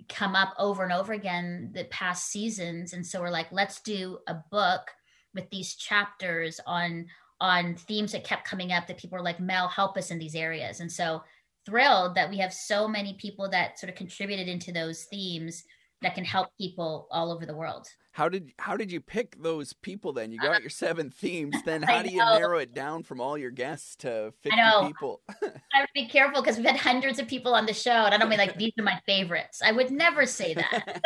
come 0.10 0.36
up 0.36 0.54
over 0.60 0.84
and 0.84 0.92
over 0.92 1.14
again 1.14 1.72
the 1.74 1.86
past 1.86 2.30
seasons. 2.30 2.94
And 2.94 3.06
so 3.06 3.22
we're 3.22 3.30
like 3.30 3.52
let's 3.52 3.82
do 3.82 4.20
a 4.28 4.36
book 4.52 4.92
with 5.34 5.50
these 5.50 5.76
chapters 5.76 6.60
on 6.68 7.08
on 7.42 7.76
themes 7.76 8.12
that 8.14 8.24
kept 8.24 8.48
coming 8.48 8.72
up 8.72 8.88
that 8.88 8.98
people 8.98 9.18
were 9.18 9.24
like 9.24 9.40
mel 9.40 9.68
help 9.68 9.98
us 9.98 10.12
in 10.12 10.20
these 10.20 10.36
areas. 10.36 10.82
And 10.82 10.92
so 10.92 11.24
thrilled 11.66 12.16
that 12.16 12.30
we 12.30 12.38
have 12.38 12.54
so 12.54 12.88
many 12.88 13.14
people 13.20 13.50
that 13.50 13.80
sort 13.80 13.90
of 13.90 13.96
contributed 13.96 14.48
into 14.48 14.72
those 14.72 15.06
themes 15.06 15.64
that 16.02 16.16
can 16.16 16.26
help 16.26 16.50
people 16.58 17.08
all 17.12 17.32
over 17.32 17.46
the 17.46 17.56
world. 17.56 17.88
How 18.12 18.30
did 18.30 18.54
how 18.58 18.78
did 18.78 18.92
you 18.92 19.02
pick 19.02 19.42
those 19.42 19.74
people 19.74 20.14
then? 20.14 20.32
You 20.32 20.40
got 20.40 20.62
your 20.62 20.70
seven 20.70 21.10
themes. 21.10 21.56
Then 21.66 21.82
how 21.84 22.02
do 22.02 22.10
you 22.10 22.20
narrow 22.20 22.60
it 22.60 22.74
down 22.74 23.04
from 23.04 23.20
all 23.20 23.38
your 23.38 23.52
guests 23.52 23.96
to 23.98 24.34
fifty 24.42 24.58
people? 24.88 25.22
I 25.44 25.80
have 25.80 25.88
to 25.88 25.94
be 25.94 26.08
careful 26.08 26.42
because 26.42 26.56
we've 26.58 26.66
had 26.66 26.78
hundreds 26.78 27.20
of 27.20 27.28
people 27.28 27.54
on 27.54 27.66
the 27.66 27.74
show, 27.74 27.92
and 27.92 28.14
I 28.14 28.18
don't 28.18 28.30
mean 28.30 28.40
like 28.40 28.58
these 28.58 28.72
are 28.80 28.84
my 28.84 29.02
favorites. 29.06 29.62
I 29.62 29.74
would 29.74 29.92
never 29.92 30.26
say 30.26 30.54
that. 30.54 31.02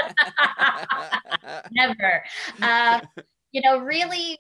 never. 1.72 2.24
Uh, 2.62 3.00
you 3.52 3.62
know, 3.62 3.80
really 3.80 4.38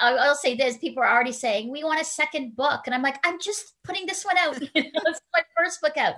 I'll 0.00 0.34
say 0.34 0.56
this: 0.56 0.78
people 0.78 1.02
are 1.02 1.10
already 1.10 1.32
saying 1.32 1.70
we 1.70 1.84
want 1.84 2.00
a 2.00 2.04
second 2.04 2.56
book, 2.56 2.82
and 2.86 2.94
I'm 2.94 3.02
like, 3.02 3.18
I'm 3.24 3.40
just 3.40 3.74
putting 3.84 4.06
this 4.06 4.24
one 4.24 4.38
out. 4.38 4.60
it's 4.74 5.20
my 5.34 5.42
first 5.56 5.80
book 5.80 5.96
out. 5.96 6.14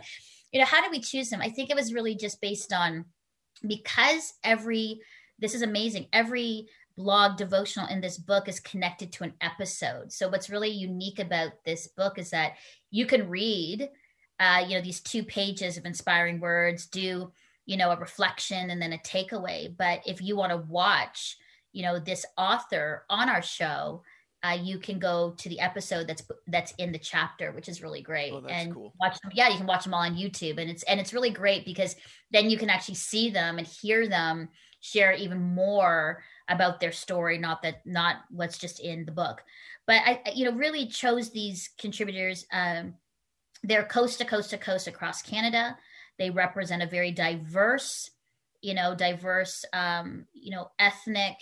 You 0.52 0.60
know, 0.60 0.66
how 0.66 0.82
do 0.82 0.90
we 0.90 1.00
choose 1.00 1.30
them? 1.30 1.40
I 1.40 1.50
think 1.50 1.70
it 1.70 1.76
was 1.76 1.92
really 1.92 2.14
just 2.14 2.40
based 2.40 2.72
on 2.72 3.04
because 3.66 4.32
every 4.42 5.00
this 5.38 5.54
is 5.54 5.62
amazing. 5.62 6.06
Every 6.12 6.68
blog 6.96 7.36
devotional 7.36 7.88
in 7.88 8.00
this 8.00 8.18
book 8.18 8.48
is 8.48 8.60
connected 8.60 9.12
to 9.12 9.24
an 9.24 9.34
episode. 9.40 10.12
So 10.12 10.28
what's 10.28 10.50
really 10.50 10.70
unique 10.70 11.18
about 11.18 11.52
this 11.64 11.88
book 11.88 12.18
is 12.18 12.30
that 12.30 12.52
you 12.92 13.04
can 13.04 13.28
read, 13.28 13.90
uh, 14.38 14.64
you 14.68 14.76
know, 14.76 14.80
these 14.80 15.00
two 15.00 15.24
pages 15.24 15.76
of 15.76 15.86
inspiring 15.86 16.38
words, 16.38 16.86
do 16.86 17.32
you 17.66 17.76
know 17.76 17.90
a 17.90 17.98
reflection 17.98 18.70
and 18.70 18.80
then 18.80 18.92
a 18.92 18.98
takeaway. 18.98 19.74
But 19.76 20.02
if 20.06 20.20
you 20.20 20.36
want 20.36 20.52
to 20.52 20.58
watch 20.58 21.36
you 21.74 21.82
know 21.82 21.98
this 21.98 22.24
author 22.38 23.04
on 23.10 23.28
our 23.28 23.42
show 23.42 24.02
uh, 24.44 24.58
you 24.62 24.78
can 24.78 24.98
go 24.98 25.30
to 25.38 25.48
the 25.48 25.58
episode 25.58 26.06
that's 26.06 26.22
that's 26.48 26.74
in 26.76 26.92
the 26.92 26.98
chapter, 26.98 27.50
which 27.52 27.66
is 27.68 27.82
really 27.82 28.02
great. 28.02 28.30
Oh, 28.30 28.44
and 28.46 28.74
cool. 28.74 28.92
watch 29.00 29.18
them. 29.20 29.32
Yeah, 29.34 29.48
you 29.48 29.56
can 29.56 29.66
watch 29.66 29.84
them 29.84 29.94
all 29.94 30.02
on 30.02 30.16
YouTube, 30.16 30.58
and 30.58 30.70
it's 30.70 30.82
and 30.82 31.00
it's 31.00 31.14
really 31.14 31.30
great 31.30 31.64
because 31.64 31.96
then 32.30 32.50
you 32.50 32.58
can 32.58 32.68
actually 32.68 32.96
see 32.96 33.30
them 33.30 33.56
and 33.56 33.66
hear 33.66 34.06
them 34.06 34.50
share 34.80 35.14
even 35.14 35.40
more 35.40 36.22
about 36.48 36.78
their 36.78 36.92
story, 36.92 37.38
not 37.38 37.62
that 37.62 37.80
not 37.86 38.16
what's 38.28 38.58
just 38.58 38.80
in 38.80 39.06
the 39.06 39.12
book. 39.12 39.42
But 39.86 40.02
I, 40.04 40.20
you 40.34 40.44
know, 40.44 40.52
really 40.52 40.88
chose 40.88 41.30
these 41.30 41.70
contributors. 41.78 42.44
Um, 42.52 42.94
they're 43.62 43.84
coast 43.84 44.18
to 44.18 44.26
coast 44.26 44.50
to 44.50 44.58
coast 44.58 44.88
across 44.88 45.22
Canada. 45.22 45.78
They 46.18 46.28
represent 46.28 46.82
a 46.82 46.86
very 46.86 47.12
diverse, 47.12 48.10
you 48.60 48.74
know, 48.74 48.94
diverse, 48.94 49.64
um, 49.72 50.26
you 50.34 50.50
know, 50.50 50.70
ethnic 50.78 51.36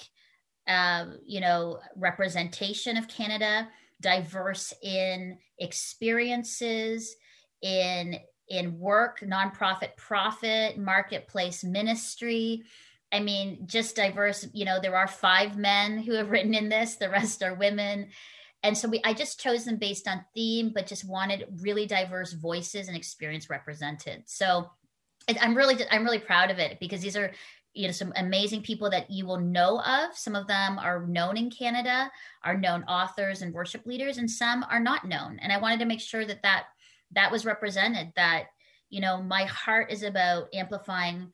uh, 0.67 1.07
you 1.25 1.41
know, 1.41 1.81
representation 1.97 2.97
of 2.97 3.09
Canada, 3.09 3.69
diverse 4.01 4.73
in 4.83 5.39
experiences, 5.59 7.15
in 7.63 8.17
in 8.49 8.79
work, 8.79 9.21
nonprofit, 9.21 9.97
profit, 9.97 10.77
marketplace, 10.79 11.65
ministry. 11.65 12.65
I 13.13 13.21
mean, 13.21 13.67
just 13.67 13.97
diverse. 13.97 14.47
You 14.53 14.65
know, 14.65 14.81
there 14.81 14.97
are 14.97 15.09
five 15.09 15.57
men 15.57 15.99
who 15.99 16.13
have 16.15 16.31
written 16.31 16.55
in 16.55 16.69
this; 16.69 16.97
the 16.97 17.11
rest 17.11 17.43
are 17.43 17.55
women. 17.55 18.09
And 18.65 18.79
so 18.79 18.89
we, 18.89 19.01
I 19.05 19.13
just 19.13 19.41
chose 19.41 19.65
them 19.65 19.77
based 19.77 20.07
on 20.07 20.25
theme, 20.35 20.71
but 20.73 20.87
just 20.87 21.05
wanted 21.05 21.47
really 21.61 21.87
diverse 21.87 22.33
voices 22.33 22.87
and 22.87 22.97
experience 22.97 23.51
represented. 23.51 24.23
So 24.27 24.71
I'm 25.41 25.57
really, 25.57 25.77
I'm 25.91 26.05
really 26.05 26.19
proud 26.19 26.51
of 26.51 26.59
it 26.59 26.79
because 26.79 27.01
these 27.01 27.17
are 27.17 27.33
you 27.75 27.87
know 27.87 27.93
some 27.93 28.13
amazing 28.17 28.63
people 28.63 28.91
that 28.91 29.11
you 29.11 29.27
will 29.27 29.41
know 29.41 29.81
of. 29.81 30.17
Some 30.17 30.37
of 30.37 30.47
them 30.47 30.79
are 30.79 31.07
known 31.07 31.37
in 31.37 31.51
canada 31.51 32.11
are 32.45 32.57
known 32.57 32.83
authors 32.85 33.43
and 33.43 33.55
worship 33.55 33.87
leaders 33.87 34.19
and 34.19 34.31
some 34.31 34.65
are 34.71 34.81
not 34.81 35.07
known. 35.07 35.39
And 35.41 35.53
i 35.53 35.59
wanted 35.59 35.81
to 35.81 35.87
make 35.87 36.01
sure 36.01 36.25
that 36.25 36.43
that 36.43 36.65
that 37.13 37.31
was 37.31 37.45
represented 37.45 38.13
that 38.17 38.47
you 38.91 39.01
know 39.01 39.23
my 39.23 39.45
heart 39.45 39.91
is 39.91 40.03
about 40.03 40.49
amplifying 40.55 41.33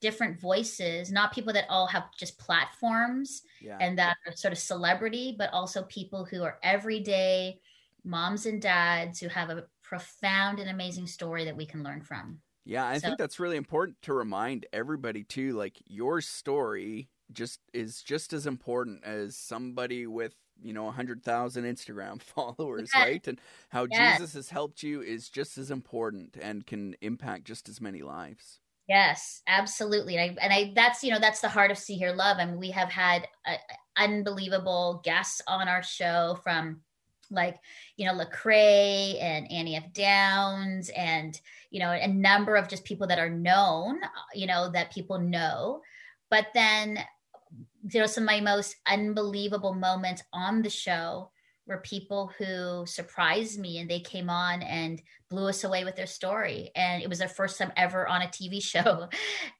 different 0.00 0.38
voices 0.40 1.10
not 1.10 1.32
people 1.32 1.52
that 1.52 1.66
all 1.68 1.86
have 1.86 2.04
just 2.18 2.38
platforms 2.38 3.42
yeah. 3.60 3.78
and 3.80 3.98
that 3.98 4.16
are 4.26 4.36
sort 4.36 4.52
of 4.52 4.58
celebrity 4.58 5.34
but 5.38 5.52
also 5.52 5.82
people 5.84 6.24
who 6.24 6.42
are 6.42 6.58
everyday 6.62 7.58
moms 8.04 8.46
and 8.46 8.60
dads 8.60 9.18
who 9.18 9.28
have 9.28 9.50
a 9.50 9.64
profound 9.82 10.58
and 10.58 10.68
amazing 10.68 11.06
story 11.06 11.44
that 11.44 11.56
we 11.56 11.64
can 11.64 11.82
learn 11.82 12.02
from 12.02 12.38
yeah, 12.64 12.86
I 12.86 12.98
so. 12.98 13.08
think 13.08 13.18
that's 13.18 13.38
really 13.38 13.56
important 13.56 14.00
to 14.02 14.14
remind 14.14 14.66
everybody 14.72 15.22
too. 15.22 15.52
Like 15.52 15.78
your 15.86 16.20
story 16.20 17.08
just 17.32 17.60
is 17.72 18.02
just 18.02 18.32
as 18.32 18.46
important 18.46 19.04
as 19.04 19.36
somebody 19.36 20.06
with 20.06 20.34
you 20.62 20.72
know 20.72 20.84
100,000 20.84 21.64
Instagram 21.64 22.22
followers, 22.22 22.90
yes. 22.94 23.02
right? 23.02 23.26
And 23.26 23.40
how 23.68 23.86
yes. 23.90 24.18
Jesus 24.18 24.34
has 24.34 24.50
helped 24.50 24.82
you 24.82 25.02
is 25.02 25.28
just 25.28 25.58
as 25.58 25.70
important 25.70 26.36
and 26.40 26.66
can 26.66 26.94
impact 27.00 27.44
just 27.44 27.68
as 27.68 27.80
many 27.80 28.02
lives. 28.02 28.60
Yes, 28.88 29.42
absolutely. 29.46 30.16
And 30.16 30.38
I, 30.38 30.44
and 30.44 30.52
I 30.52 30.72
that's 30.74 31.02
you 31.02 31.10
know 31.10 31.18
that's 31.18 31.40
the 31.40 31.48
heart 31.48 31.70
of 31.70 31.78
See 31.78 31.96
Hear 31.96 32.12
Love. 32.12 32.36
I 32.38 32.46
mean, 32.46 32.58
we 32.58 32.70
have 32.70 32.90
had 32.90 33.26
uh, 33.46 33.56
unbelievable 33.96 35.00
guests 35.04 35.40
on 35.46 35.68
our 35.68 35.82
show 35.82 36.38
from 36.42 36.80
like 37.34 37.56
you 37.96 38.06
know 38.06 38.14
Lecrae 38.14 39.20
and 39.20 39.50
Annie 39.50 39.76
F. 39.76 39.92
Downs 39.92 40.90
and 40.96 41.38
you 41.70 41.80
know 41.80 41.90
a 41.90 42.08
number 42.08 42.56
of 42.56 42.68
just 42.68 42.84
people 42.84 43.06
that 43.08 43.18
are 43.18 43.30
known, 43.30 44.02
uh, 44.02 44.08
you 44.34 44.46
know 44.46 44.70
that 44.70 44.92
people 44.92 45.18
know. 45.18 45.80
But 46.30 46.46
then 46.54 46.98
you 47.90 48.00
know 48.00 48.06
some 48.06 48.24
of 48.24 48.26
my 48.26 48.40
most 48.40 48.76
unbelievable 48.86 49.74
moments 49.74 50.22
on 50.32 50.62
the 50.62 50.70
show 50.70 51.30
were 51.66 51.78
people 51.78 52.30
who 52.38 52.84
surprised 52.86 53.58
me 53.58 53.78
and 53.78 53.88
they 53.88 54.00
came 54.00 54.28
on 54.28 54.62
and 54.62 55.00
blew 55.30 55.48
us 55.48 55.64
away 55.64 55.84
with 55.84 55.96
their 55.96 56.06
story. 56.06 56.70
And 56.76 57.02
it 57.02 57.08
was 57.08 57.18
their 57.18 57.28
first 57.28 57.58
time 57.58 57.72
ever 57.76 58.06
on 58.06 58.22
a 58.22 58.26
TV 58.26 58.62
show. 58.62 59.08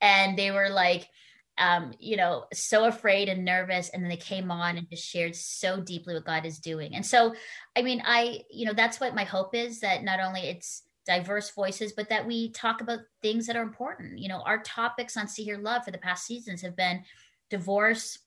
And 0.00 0.38
they 0.38 0.50
were 0.50 0.68
like, 0.68 1.08
um, 1.58 1.92
you 1.98 2.16
know, 2.16 2.44
so 2.52 2.86
afraid 2.86 3.28
and 3.28 3.44
nervous. 3.44 3.88
And 3.90 4.02
then 4.02 4.10
they 4.10 4.16
came 4.16 4.50
on 4.50 4.76
and 4.76 4.88
just 4.90 5.06
shared 5.06 5.36
so 5.36 5.80
deeply 5.80 6.14
what 6.14 6.24
God 6.24 6.44
is 6.46 6.58
doing. 6.58 6.94
And 6.94 7.04
so, 7.06 7.34
I 7.76 7.82
mean, 7.82 8.02
I, 8.04 8.40
you 8.50 8.66
know, 8.66 8.72
that's 8.72 9.00
what 9.00 9.14
my 9.14 9.24
hope 9.24 9.54
is 9.54 9.80
that 9.80 10.02
not 10.02 10.20
only 10.20 10.42
it's 10.42 10.82
diverse 11.06 11.50
voices, 11.50 11.92
but 11.92 12.08
that 12.08 12.26
we 12.26 12.50
talk 12.50 12.80
about 12.80 13.00
things 13.22 13.46
that 13.46 13.56
are 13.56 13.62
important. 13.62 14.18
You 14.18 14.28
know, 14.28 14.40
our 14.40 14.62
topics 14.62 15.16
on 15.16 15.28
See 15.28 15.44
Hear 15.44 15.58
Love 15.58 15.84
for 15.84 15.90
the 15.90 15.98
past 15.98 16.26
seasons 16.26 16.62
have 16.62 16.76
been 16.76 17.04
divorce, 17.50 18.18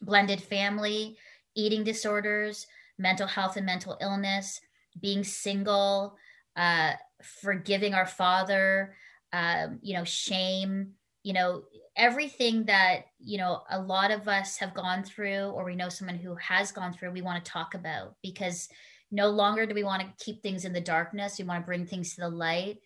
blended 0.00 0.40
family, 0.40 1.18
eating 1.54 1.84
disorders, 1.84 2.66
mental 2.98 3.26
health 3.26 3.56
and 3.56 3.66
mental 3.66 3.98
illness, 4.00 4.60
being 5.00 5.24
single, 5.24 6.16
uh, 6.56 6.92
forgiving 7.22 7.94
our 7.94 8.06
father, 8.06 8.94
um, 9.32 9.78
you 9.82 9.94
know, 9.94 10.04
shame, 10.04 10.92
you 11.22 11.32
know, 11.32 11.62
everything 11.96 12.64
that, 12.64 13.06
you 13.20 13.38
know, 13.38 13.62
a 13.70 13.80
lot 13.80 14.10
of 14.10 14.28
us 14.28 14.56
have 14.56 14.74
gone 14.74 15.04
through, 15.04 15.50
or 15.50 15.64
we 15.64 15.76
know 15.76 15.88
someone 15.88 16.16
who 16.16 16.34
has 16.36 16.72
gone 16.72 16.92
through, 16.92 17.12
we 17.12 17.22
want 17.22 17.44
to 17.44 17.50
talk 17.50 17.74
about 17.74 18.16
because 18.22 18.68
no 19.10 19.28
longer 19.28 19.66
do 19.66 19.74
we 19.74 19.84
want 19.84 20.02
to 20.02 20.24
keep 20.24 20.42
things 20.42 20.64
in 20.64 20.72
the 20.72 20.80
darkness. 20.80 21.38
We 21.38 21.44
want 21.44 21.62
to 21.62 21.66
bring 21.66 21.86
things 21.86 22.14
to 22.14 22.22
the 22.22 22.28
light. 22.28 22.78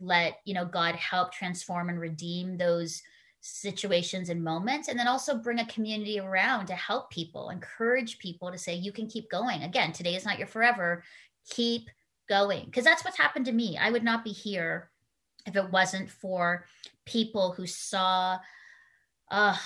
Let, 0.00 0.38
you 0.44 0.54
know, 0.54 0.64
God 0.64 0.96
help 0.96 1.32
transform 1.32 1.88
and 1.88 2.00
redeem 2.00 2.56
those 2.56 3.02
situations 3.40 4.28
and 4.28 4.42
moments 4.42 4.88
and 4.88 4.98
then 4.98 5.06
also 5.06 5.36
bring 5.36 5.60
a 5.60 5.66
community 5.66 6.18
around 6.18 6.66
to 6.66 6.74
help 6.74 7.08
people 7.10 7.50
encourage 7.50 8.18
people 8.18 8.50
to 8.50 8.58
say 8.58 8.74
you 8.74 8.92
can 8.92 9.06
keep 9.06 9.30
going 9.30 9.62
again 9.62 9.92
today 9.92 10.16
is 10.16 10.24
not 10.24 10.38
your 10.38 10.46
forever 10.48 11.04
keep 11.48 11.88
going 12.28 12.64
because 12.64 12.84
that's 12.84 13.04
what's 13.04 13.16
happened 13.16 13.46
to 13.46 13.52
me 13.52 13.78
i 13.78 13.90
would 13.90 14.02
not 14.02 14.24
be 14.24 14.32
here 14.32 14.90
if 15.48 15.56
it 15.56 15.70
wasn't 15.70 16.08
for 16.08 16.64
people 17.04 17.52
who 17.52 17.66
saw 17.66 18.38
uh 19.30 19.56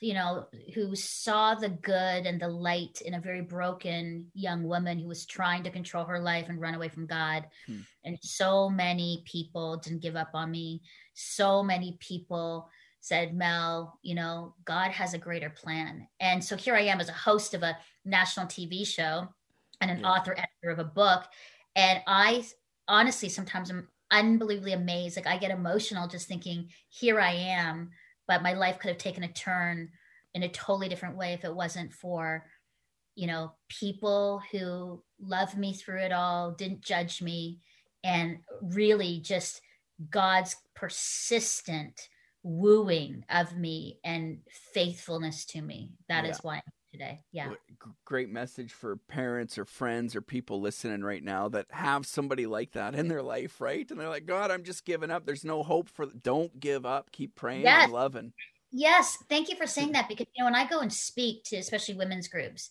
you 0.00 0.14
know 0.14 0.46
who 0.74 0.94
saw 0.94 1.54
the 1.54 1.68
good 1.68 2.26
and 2.26 2.40
the 2.40 2.48
light 2.48 3.02
in 3.04 3.14
a 3.14 3.20
very 3.20 3.42
broken 3.42 4.26
young 4.34 4.64
woman 4.64 4.98
who 4.98 5.08
was 5.08 5.26
trying 5.26 5.62
to 5.62 5.70
control 5.70 6.04
her 6.04 6.20
life 6.20 6.48
and 6.48 6.60
run 6.60 6.74
away 6.74 6.88
from 6.88 7.06
god 7.06 7.46
hmm. 7.66 7.80
and 8.04 8.16
so 8.22 8.70
many 8.70 9.22
people 9.26 9.76
didn't 9.78 10.02
give 10.02 10.16
up 10.16 10.30
on 10.34 10.50
me 10.50 10.80
so 11.14 11.62
many 11.62 11.98
people 12.00 12.70
said, 13.00 13.34
Mel, 13.34 13.98
you 14.02 14.14
know, 14.14 14.54
God 14.64 14.90
has 14.90 15.14
a 15.14 15.18
greater 15.18 15.50
plan. 15.50 16.06
And 16.20 16.44
so 16.44 16.56
here 16.56 16.74
I 16.74 16.82
am 16.82 17.00
as 17.00 17.08
a 17.08 17.14
host 17.14 17.54
of 17.54 17.62
a 17.62 17.76
national 18.04 18.46
TV 18.46 18.86
show 18.86 19.26
and 19.80 19.90
an 19.90 20.00
yeah. 20.00 20.10
author 20.10 20.32
editor 20.32 20.70
of 20.70 20.78
a 20.78 20.84
book. 20.84 21.24
And 21.74 22.00
I 22.06 22.44
honestly 22.88 23.28
sometimes 23.28 23.70
am 23.70 23.88
unbelievably 24.10 24.72
amazed. 24.72 25.16
Like 25.16 25.26
I 25.26 25.38
get 25.38 25.50
emotional 25.50 26.08
just 26.08 26.28
thinking, 26.28 26.70
here 26.88 27.20
I 27.20 27.32
am, 27.32 27.90
but 28.26 28.42
my 28.42 28.54
life 28.54 28.78
could 28.78 28.88
have 28.88 28.98
taken 28.98 29.24
a 29.24 29.32
turn 29.32 29.90
in 30.34 30.42
a 30.42 30.48
totally 30.48 30.88
different 30.88 31.16
way 31.16 31.32
if 31.32 31.44
it 31.44 31.54
wasn't 31.54 31.92
for, 31.92 32.46
you 33.14 33.26
know, 33.26 33.52
people 33.68 34.42
who 34.52 35.02
loved 35.20 35.56
me 35.56 35.74
through 35.74 36.00
it 36.00 36.12
all, 36.12 36.52
didn't 36.52 36.82
judge 36.82 37.20
me, 37.20 37.60
and 38.04 38.38
really 38.62 39.20
just 39.20 39.60
God's 40.08 40.56
persistent 40.74 42.08
wooing 42.42 43.24
of 43.28 43.56
me 43.56 43.98
and 44.04 44.38
faithfulness 44.72 45.44
to 45.46 45.60
me. 45.60 45.92
That 46.08 46.24
yeah. 46.24 46.30
is 46.30 46.38
why 46.38 46.56
I'm 46.56 46.62
today. 46.90 47.20
Yeah. 47.32 47.52
Great 48.04 48.30
message 48.30 48.72
for 48.72 48.96
parents 48.96 49.58
or 49.58 49.64
friends 49.64 50.16
or 50.16 50.20
people 50.20 50.60
listening 50.60 51.02
right 51.02 51.22
now 51.22 51.48
that 51.48 51.66
have 51.70 52.06
somebody 52.06 52.46
like 52.46 52.72
that 52.72 52.94
in 52.94 53.08
their 53.08 53.22
life, 53.22 53.60
right? 53.60 53.88
And 53.90 53.98
they're 53.98 54.08
like, 54.08 54.26
God, 54.26 54.50
I'm 54.50 54.64
just 54.64 54.84
giving 54.84 55.10
up. 55.10 55.24
There's 55.24 55.44
no 55.44 55.62
hope 55.62 55.88
for 55.88 56.06
don't 56.06 56.58
give 56.58 56.84
up. 56.84 57.12
Keep 57.12 57.36
praying 57.36 57.62
yes. 57.62 57.84
and 57.84 57.92
loving. 57.92 58.32
Yes. 58.70 59.18
Thank 59.28 59.48
you 59.48 59.56
for 59.56 59.66
saying 59.66 59.92
that 59.92 60.08
because 60.08 60.26
you 60.34 60.42
know 60.42 60.50
when 60.50 60.60
I 60.60 60.68
go 60.68 60.80
and 60.80 60.92
speak 60.92 61.44
to 61.44 61.56
especially 61.56 61.94
women's 61.94 62.28
groups, 62.28 62.70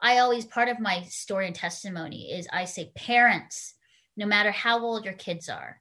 I 0.00 0.18
always 0.18 0.44
part 0.44 0.68
of 0.68 0.80
my 0.80 1.02
story 1.02 1.46
and 1.46 1.54
testimony 1.54 2.32
is 2.32 2.48
I 2.52 2.64
say 2.64 2.92
parents, 2.94 3.74
no 4.16 4.26
matter 4.26 4.50
how 4.50 4.80
old 4.80 5.04
your 5.04 5.14
kids 5.14 5.48
are, 5.48 5.80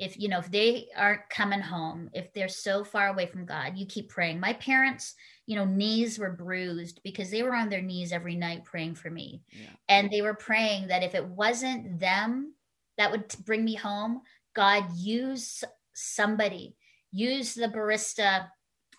if 0.00 0.18
you 0.18 0.28
know 0.28 0.38
if 0.38 0.50
they 0.50 0.88
aren't 0.96 1.28
coming 1.28 1.60
home 1.60 2.08
if 2.14 2.32
they're 2.32 2.48
so 2.48 2.82
far 2.82 3.08
away 3.08 3.26
from 3.26 3.44
god 3.44 3.76
you 3.76 3.86
keep 3.86 4.08
praying 4.08 4.40
my 4.40 4.54
parents 4.54 5.14
you 5.50 5.56
know 5.56 5.64
knees 5.64 6.16
were 6.16 6.30
bruised 6.30 7.00
because 7.02 7.28
they 7.28 7.42
were 7.42 7.56
on 7.56 7.68
their 7.68 7.82
knees 7.82 8.12
every 8.12 8.36
night 8.36 8.64
praying 8.64 8.94
for 8.94 9.10
me 9.10 9.42
yeah. 9.50 9.66
and 9.88 10.08
they 10.08 10.22
were 10.22 10.32
praying 10.32 10.86
that 10.86 11.02
if 11.02 11.12
it 11.12 11.26
wasn't 11.26 11.98
them 11.98 12.54
that 12.96 13.10
would 13.10 13.24
bring 13.44 13.64
me 13.64 13.74
home 13.74 14.20
god 14.54 14.84
use 14.94 15.64
somebody 15.92 16.76
use 17.10 17.52
the 17.54 17.66
barista 17.66 18.46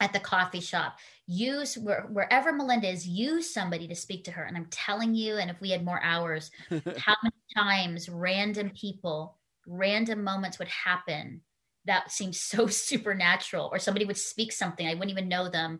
at 0.02 0.12
the 0.12 0.20
coffee 0.20 0.60
shop 0.60 0.98
use 1.26 1.78
where, 1.78 2.02
wherever 2.12 2.52
melinda 2.52 2.90
is 2.90 3.08
use 3.08 3.54
somebody 3.54 3.88
to 3.88 3.96
speak 3.96 4.26
to 4.26 4.32
her 4.32 4.44
and 4.44 4.58
i'm 4.58 4.68
telling 4.70 5.16
you 5.16 5.38
and 5.38 5.50
if 5.50 5.62
we 5.62 5.70
had 5.70 5.86
more 5.86 6.04
hours 6.04 6.52
how 6.98 7.16
many 7.24 7.36
times 7.56 8.10
random 8.10 8.70
people 8.72 9.38
random 9.66 10.22
moments 10.22 10.60
would 10.60 10.68
happen 10.68 11.40
that 11.86 12.12
seemed 12.12 12.36
so 12.36 12.68
supernatural 12.88 13.70
or 13.72 13.80
somebody 13.80 14.04
would 14.04 14.18
speak 14.18 14.52
something 14.52 14.86
i 14.86 14.94
wouldn't 14.94 15.12
even 15.12 15.30
know 15.30 15.48
them 15.48 15.80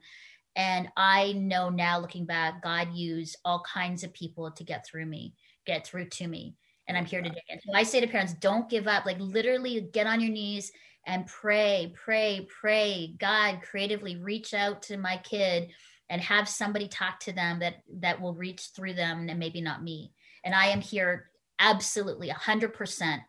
and 0.56 0.88
i 0.98 1.32
know 1.34 1.70
now 1.70 2.00
looking 2.00 2.26
back 2.26 2.62
god 2.62 2.94
used 2.94 3.38
all 3.46 3.64
kinds 3.72 4.04
of 4.04 4.14
people 4.14 4.52
to 4.52 4.64
get 4.64 4.86
through 4.86 5.06
me 5.06 5.34
get 5.66 5.86
through 5.86 6.08
to 6.08 6.28
me 6.28 6.56
and 6.88 6.98
i'm 6.98 7.06
here 7.06 7.22
today 7.22 7.44
and 7.50 7.60
so 7.66 7.74
i 7.74 7.84
say 7.84 8.00
to 8.00 8.08
parents 8.08 8.34
don't 8.34 8.70
give 8.70 8.88
up 8.88 9.06
like 9.06 9.20
literally 9.20 9.90
get 9.94 10.08
on 10.08 10.20
your 10.20 10.32
knees 10.32 10.72
and 11.08 11.26
pray 11.28 11.94
pray 11.96 12.48
pray 12.62 13.16
god 13.20 13.60
creatively 13.62 14.18
reach 14.18 14.54
out 14.54 14.82
to 14.82 14.98
my 14.98 15.18
kid 15.18 15.70
and 16.10 16.22
have 16.22 16.50
somebody 16.50 16.88
talk 16.88 17.20
to 17.20 17.32
them 17.32 17.60
that 17.60 17.76
that 18.00 18.20
will 18.20 18.34
reach 18.34 18.70
through 18.76 18.94
them 18.94 19.30
and 19.30 19.40
maybe 19.40 19.62
not 19.62 19.84
me 19.84 20.12
and 20.44 20.54
i 20.54 20.68
am 20.68 20.82
here 20.82 21.32
absolutely 21.62 22.30
100% 22.30 23.22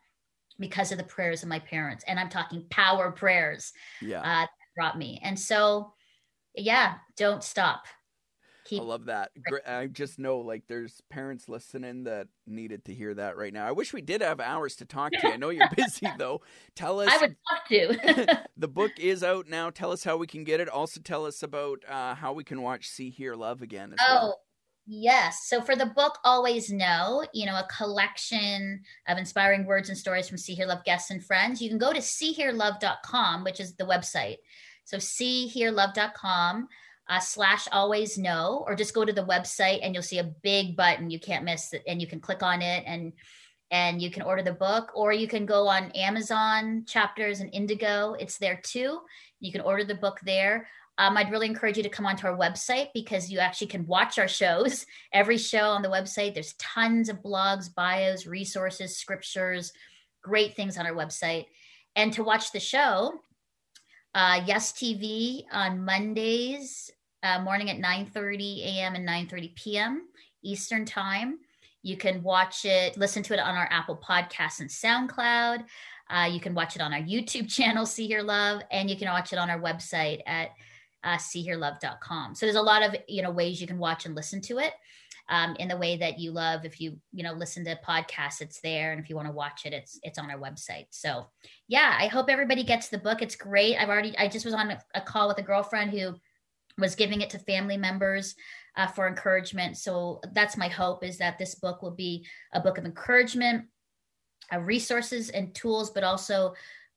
because 0.59 0.91
of 0.91 0.97
the 0.97 1.03
prayers 1.03 1.43
of 1.43 1.49
my 1.49 1.59
parents. 1.59 2.03
And 2.07 2.19
I'm 2.19 2.29
talking 2.29 2.65
power 2.69 3.11
prayers 3.11 3.71
yeah. 4.01 4.43
Uh, 4.43 4.47
brought 4.75 4.97
me. 4.97 5.21
And 5.23 5.39
so, 5.39 5.93
yeah, 6.55 6.95
don't 7.17 7.43
stop. 7.43 7.85
Keep 8.65 8.81
I 8.81 8.85
love 8.85 9.05
that. 9.05 9.31
I 9.67 9.87
just 9.87 10.19
know 10.19 10.37
like 10.37 10.63
there's 10.67 11.01
parents 11.09 11.49
listening 11.49 12.05
that 12.05 12.27
needed 12.47 12.85
to 12.85 12.93
hear 12.93 13.13
that 13.13 13.35
right 13.35 13.51
now. 13.51 13.67
I 13.67 13.73
wish 13.73 13.91
we 13.91 14.01
did 14.01 14.21
have 14.21 14.39
hours 14.39 14.77
to 14.77 14.85
talk 14.85 15.11
to 15.11 15.27
you. 15.27 15.33
I 15.33 15.37
know 15.37 15.49
you're 15.49 15.67
busy 15.75 16.07
though. 16.17 16.41
Tell 16.75 17.01
us. 17.01 17.09
I 17.11 17.17
would 17.17 17.35
love 17.51 17.97
to. 17.97 18.39
the 18.57 18.69
book 18.69 18.91
is 18.97 19.21
out 19.21 19.49
now. 19.49 19.69
Tell 19.69 19.91
us 19.91 20.03
how 20.03 20.15
we 20.15 20.27
can 20.27 20.45
get 20.45 20.61
it. 20.61 20.69
Also, 20.69 21.01
tell 21.01 21.25
us 21.25 21.43
about 21.43 21.83
uh, 21.89 22.15
how 22.15 22.31
we 22.31 22.45
can 22.45 22.61
watch 22.61 22.87
See 22.87 23.09
Hear 23.09 23.35
Love 23.35 23.61
again. 23.61 23.95
oh, 23.99 24.13
well. 24.13 24.39
Yes. 24.85 25.45
So 25.47 25.61
for 25.61 25.75
the 25.75 25.85
book, 25.85 26.17
Always 26.25 26.69
Know, 26.69 27.25
you 27.33 27.45
know, 27.45 27.55
a 27.55 27.67
collection 27.75 28.81
of 29.07 29.17
inspiring 29.17 29.65
words 29.65 29.89
and 29.89 29.97
stories 29.97 30.27
from 30.27 30.37
See 30.37 30.55
Hear 30.55 30.67
Love 30.67 30.83
guests 30.83 31.09
and 31.09 31.23
friends, 31.23 31.61
you 31.61 31.69
can 31.69 31.77
go 31.77 31.93
to 31.93 31.99
seehearlove.com, 31.99 33.43
which 33.43 33.59
is 33.61 33.75
the 33.75 33.85
website. 33.85 34.37
So 34.85 34.97
seehearlove.com 34.97 36.67
uh, 37.09 37.19
slash 37.19 37.67
always 37.71 38.17
know, 38.17 38.63
or 38.67 38.75
just 38.75 38.93
go 38.93 39.03
to 39.03 39.13
the 39.13 39.25
website 39.25 39.79
and 39.83 39.93
you'll 39.93 40.03
see 40.03 40.19
a 40.19 40.33
big 40.43 40.75
button 40.77 41.09
you 41.09 41.19
can't 41.19 41.45
miss 41.45 41.73
it, 41.73 41.83
and 41.87 42.01
you 42.01 42.07
can 42.07 42.19
click 42.19 42.43
on 42.43 42.61
it 42.61 42.83
and 42.85 43.13
and 43.71 44.01
you 44.01 44.11
can 44.11 44.21
order 44.21 44.43
the 44.43 44.53
book 44.53 44.91
or 44.93 45.11
you 45.13 45.27
can 45.27 45.47
go 45.47 45.67
on 45.67 45.89
Amazon 45.91 46.85
chapters 46.87 47.39
and 47.39 47.53
Indigo. 47.53 48.15
It's 48.19 48.37
there 48.37 48.61
too. 48.63 48.99
You 49.39 49.51
can 49.51 49.61
order 49.61 49.83
the 49.83 49.95
book 49.95 50.19
there 50.23 50.67
um, 50.97 51.17
I'd 51.17 51.31
really 51.31 51.47
encourage 51.47 51.77
you 51.77 51.83
to 51.83 51.89
come 51.89 52.05
onto 52.05 52.27
our 52.27 52.37
website 52.37 52.89
because 52.93 53.31
you 53.31 53.39
actually 53.39 53.67
can 53.67 53.87
watch 53.87 54.19
our 54.19 54.27
shows. 54.27 54.85
Every 55.13 55.37
show 55.37 55.69
on 55.69 55.81
the 55.81 55.89
website, 55.89 56.33
there's 56.33 56.53
tons 56.53 57.09
of 57.09 57.23
blogs, 57.23 57.73
bios, 57.73 58.27
resources, 58.27 58.97
scriptures, 58.97 59.73
great 60.21 60.55
things 60.55 60.77
on 60.77 60.85
our 60.85 60.93
website. 60.93 61.47
And 61.95 62.13
to 62.13 62.23
watch 62.23 62.51
the 62.51 62.59
show, 62.59 63.13
uh, 64.15 64.41
Yes 64.45 64.71
TV 64.71 65.45
on 65.51 65.83
Mondays 65.83 66.91
uh, 67.23 67.39
morning 67.39 67.69
at 67.69 67.77
9:30 67.77 68.63
a.m. 68.65 68.95
and 68.95 69.07
9:30 69.07 69.55
p.m. 69.55 70.07
Eastern 70.43 70.85
Time. 70.85 71.39
You 71.81 71.97
can 71.97 72.23
watch 72.23 72.65
it, 72.65 72.97
listen 72.97 73.23
to 73.23 73.33
it 73.33 73.39
on 73.39 73.55
our 73.55 73.67
Apple 73.71 73.97
Podcasts 73.97 74.59
and 74.61 74.69
SoundCloud. 74.69 75.65
Uh, 76.09 76.29
you 76.31 76.39
can 76.39 76.53
watch 76.53 76.75
it 76.75 76.81
on 76.81 76.93
our 76.93 77.01
YouTube 77.01 77.49
channel, 77.53 77.85
See 77.85 78.07
Hear 78.07 78.21
Love, 78.21 78.61
and 78.71 78.89
you 78.89 78.95
can 78.95 79.09
watch 79.09 79.33
it 79.33 79.39
on 79.39 79.49
our 79.49 79.59
website 79.59 80.21
at 80.25 80.51
uh, 81.03 81.17
seehearlove.com. 81.17 82.35
So 82.35 82.45
there's 82.45 82.55
a 82.55 82.61
lot 82.61 82.83
of 82.83 82.95
you 83.07 83.21
know 83.21 83.31
ways 83.31 83.59
you 83.59 83.67
can 83.67 83.79
watch 83.79 84.05
and 84.05 84.15
listen 84.15 84.41
to 84.41 84.59
it 84.59 84.73
um, 85.29 85.55
in 85.57 85.67
the 85.67 85.77
way 85.77 85.97
that 85.97 86.19
you 86.19 86.31
love. 86.31 86.65
If 86.65 86.79
you 86.81 86.99
you 87.11 87.23
know 87.23 87.33
listen 87.33 87.63
to 87.65 87.79
podcasts, 87.87 88.41
it's 88.41 88.59
there, 88.61 88.91
and 88.91 89.01
if 89.01 89.09
you 89.09 89.15
want 89.15 89.27
to 89.27 89.33
watch 89.33 89.65
it, 89.65 89.73
it's 89.73 89.99
it's 90.03 90.19
on 90.19 90.29
our 90.29 90.39
website. 90.39 90.87
So 90.89 91.27
yeah, 91.67 91.97
I 91.99 92.07
hope 92.07 92.29
everybody 92.29 92.63
gets 92.63 92.89
the 92.89 92.97
book. 92.97 93.21
It's 93.21 93.35
great. 93.35 93.77
I've 93.77 93.89
already 93.89 94.17
I 94.17 94.27
just 94.27 94.45
was 94.45 94.53
on 94.53 94.77
a, 94.93 95.01
call 95.01 95.27
with 95.27 95.37
a 95.37 95.43
girlfriend 95.43 95.91
who 95.91 96.15
was 96.77 96.95
giving 96.95 97.21
it 97.21 97.29
to 97.31 97.39
family 97.39 97.77
members 97.77 98.35
uh, 98.75 98.87
for 98.87 99.07
encouragement. 99.07 99.77
So 99.77 100.21
that's 100.33 100.57
my 100.57 100.67
hope 100.67 101.03
is 101.03 101.17
that 101.19 101.37
this 101.37 101.55
book 101.55 101.81
will 101.81 101.91
be 101.91 102.25
a 102.51 102.59
book 102.59 102.77
of 102.77 102.85
encouragement, 102.85 103.65
uh, 104.51 104.59
resources 104.59 105.29
and 105.29 105.53
tools, 105.53 105.91
but 105.91 106.03
also 106.03 106.53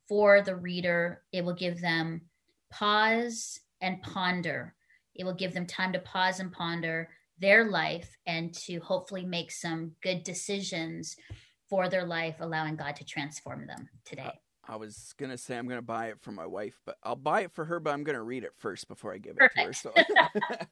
for 0.09 0.41
the 0.41 0.57
reader, 0.57 1.23
it 1.33 1.45
will 1.45 1.55
give 1.55 1.81
them 1.81 2.23
pause 2.71 3.61
and 3.81 4.01
ponder. 4.03 4.75
It 5.15 5.25
will 5.25 5.35
give 5.35 5.53
them 5.53 5.67
time 5.67 5.93
to 5.93 5.99
pause 5.99 6.41
and 6.41 6.53
ponder 6.53 7.11
their 7.38 7.70
life 7.70 8.16
and 8.27 8.55
to 8.55 8.81
hopefully 8.81 9.25
make 9.25 9.51
some 9.51 9.92
good 10.03 10.22
decisions 10.22 11.16
for 11.68 11.88
their 11.88 12.05
life, 12.05 12.37
allowing 12.40 12.77
God 12.77 12.96
to 12.96 13.05
transform 13.05 13.66
them 13.66 13.88
today. 14.05 14.31
I 14.68 14.77
was 14.77 15.14
gonna 15.16 15.38
say 15.38 15.57
I'm 15.57 15.68
gonna 15.68 15.83
buy 15.83 16.09
it 16.09 16.20
for 16.20 16.33
my 16.33 16.46
wife, 16.46 16.81
but 16.85 16.96
I'll 17.03 17.14
buy 17.14 17.42
it 17.42 17.53
for 17.53 17.64
her. 17.64 17.79
But 17.79 17.92
I'm 17.92 18.03
gonna 18.03 18.22
read 18.22 18.42
it 18.42 18.53
first 18.57 18.88
before 18.88 19.12
I 19.12 19.18
give 19.18 19.37
it 19.38 19.51
to 19.57 19.64
her. 19.64 19.72
So. 19.72 19.92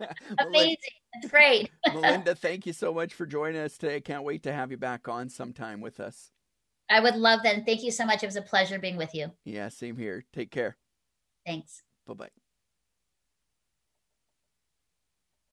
Amazing, 0.38 0.78
that's 1.12 1.30
great. 1.30 1.70
Melinda, 1.92 2.34
thank 2.34 2.66
you 2.66 2.72
so 2.72 2.92
much 2.92 3.14
for 3.14 3.26
joining 3.26 3.60
us 3.60 3.78
today. 3.78 3.96
I 3.96 4.00
can't 4.00 4.24
wait 4.24 4.42
to 4.44 4.52
have 4.52 4.70
you 4.70 4.76
back 4.76 5.08
on 5.08 5.28
sometime 5.28 5.80
with 5.80 6.00
us. 6.00 6.32
I 6.90 7.00
would 7.00 7.16
love 7.16 7.40
that, 7.44 7.54
and 7.54 7.64
thank 7.64 7.82
you 7.82 7.90
so 7.90 8.04
much. 8.04 8.22
It 8.22 8.26
was 8.26 8.36
a 8.36 8.42
pleasure 8.42 8.78
being 8.78 8.96
with 8.96 9.14
you. 9.14 9.30
Yeah, 9.44 9.68
same 9.68 9.96
here. 9.96 10.24
Take 10.32 10.50
care. 10.50 10.76
Thanks. 11.46 11.82
Bye 12.06 12.14
bye. 12.14 12.43